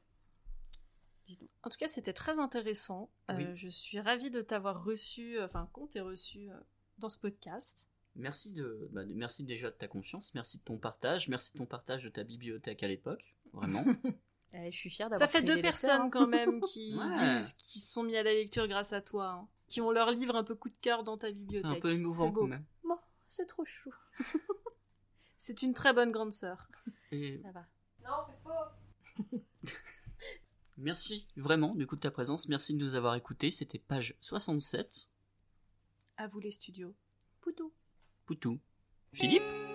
En 1.65 1.69
tout 1.71 1.77
cas, 1.79 1.89
c'était 1.89 2.13
très 2.13 2.39
intéressant. 2.39 3.11
Euh, 3.31 3.35
Oui. 3.37 3.47
je 3.57 3.69
suis 3.69 4.01
ravie 4.01 4.31
de 4.31 4.41
t'avoir 4.41 4.85
reçu, 4.85 5.41
enfin, 5.43 5.69
qu'on 5.73 5.87
t'ait 5.87 6.01
reçu 6.01 6.49
euh, 6.51 6.55
dans 6.99 7.09
ce 7.09 7.19
podcast. 7.19 7.89
Merci, 8.17 8.53
de, 8.53 8.89
bah, 8.93 9.05
de- 9.05 9.13
merci 9.15 9.45
déjà 9.45 9.71
de 9.71 9.77
ta 9.77 9.89
confiance, 9.89 10.35
merci 10.35 10.59
de 10.59 10.63
ton 10.65 10.79
partage, 10.79 11.29
merci 11.29 11.53
de 11.53 11.59
ton 11.59 11.67
partage 11.67 12.03
de 12.05 12.09
ta 12.09 12.25
bibliothèque 12.25 12.83
à 12.83 12.89
l'époque. 12.89 13.35
Vraiment. 13.53 13.85
Euh, 14.55 14.71
je 14.71 14.77
suis 14.77 14.91
fière 14.91 15.09
Ça 15.09 15.11
d'avoir 15.11 15.29
fait 15.29 15.43
pris 15.43 15.47
deux 15.57 15.61
personnes 15.61 16.03
hein. 16.03 16.09
quand 16.11 16.29
même 16.29 16.61
qui 16.61 16.95
Ouais. 16.99 17.15
disent 17.17 17.53
qu'ils 17.55 17.81
se 17.83 17.93
sont 17.93 18.05
mis 18.05 18.17
à 18.17 18.23
la 18.23 18.33
lecture 18.33 18.69
grâce 18.69 18.93
à 18.93 19.01
toi, 19.03 19.27
hein. 19.31 19.49
qui 19.67 19.81
ont 19.81 19.91
leur 19.91 20.13
livre 20.13 20.37
un 20.37 20.45
peu 20.45 20.55
coup 20.55 20.69
de 20.69 20.77
cœur 20.79 21.03
dans 21.03 21.19
ta 21.19 21.27
c'est 21.27 21.33
bibliothèque. 21.35 21.79
un 21.79 21.81
peu 21.81 21.91
émouvant 21.91 22.29
C'est 22.29 22.33
quand 22.41 22.47
même. 22.47 22.65
Bon, 22.85 22.97
c'est 23.27 23.47
trop 23.47 23.65
chou. 23.65 23.91
C'est 25.39 25.63
une 25.63 25.75
très 25.75 25.93
bonne 25.93 26.13
grande 26.13 26.33
sœur. 26.33 26.69
Et 27.11 27.41
Ça 27.43 27.51
va. 27.51 27.67
Non, 28.05 28.25
c'est 28.29 29.27
faux. 29.29 29.37
Merci 30.79 31.27
vraiment 31.37 31.75
du 31.75 31.87
coup 31.87 31.97
de 31.97 32.01
ta 32.01 32.11
présence. 32.13 32.49
Merci 32.49 32.73
de 32.75 32.79
nous 32.79 32.95
avoir 32.95 33.17
écoutés. 33.17 33.51
C'était 33.51 33.81
page 33.81 34.17
67. 34.21 35.09
À 36.19 36.29
vous 36.29 36.39
les 36.39 36.53
studios. 36.53 36.95
Poutou. 37.41 37.73
Poutou. 38.27 38.59
Philippe? 39.13 39.66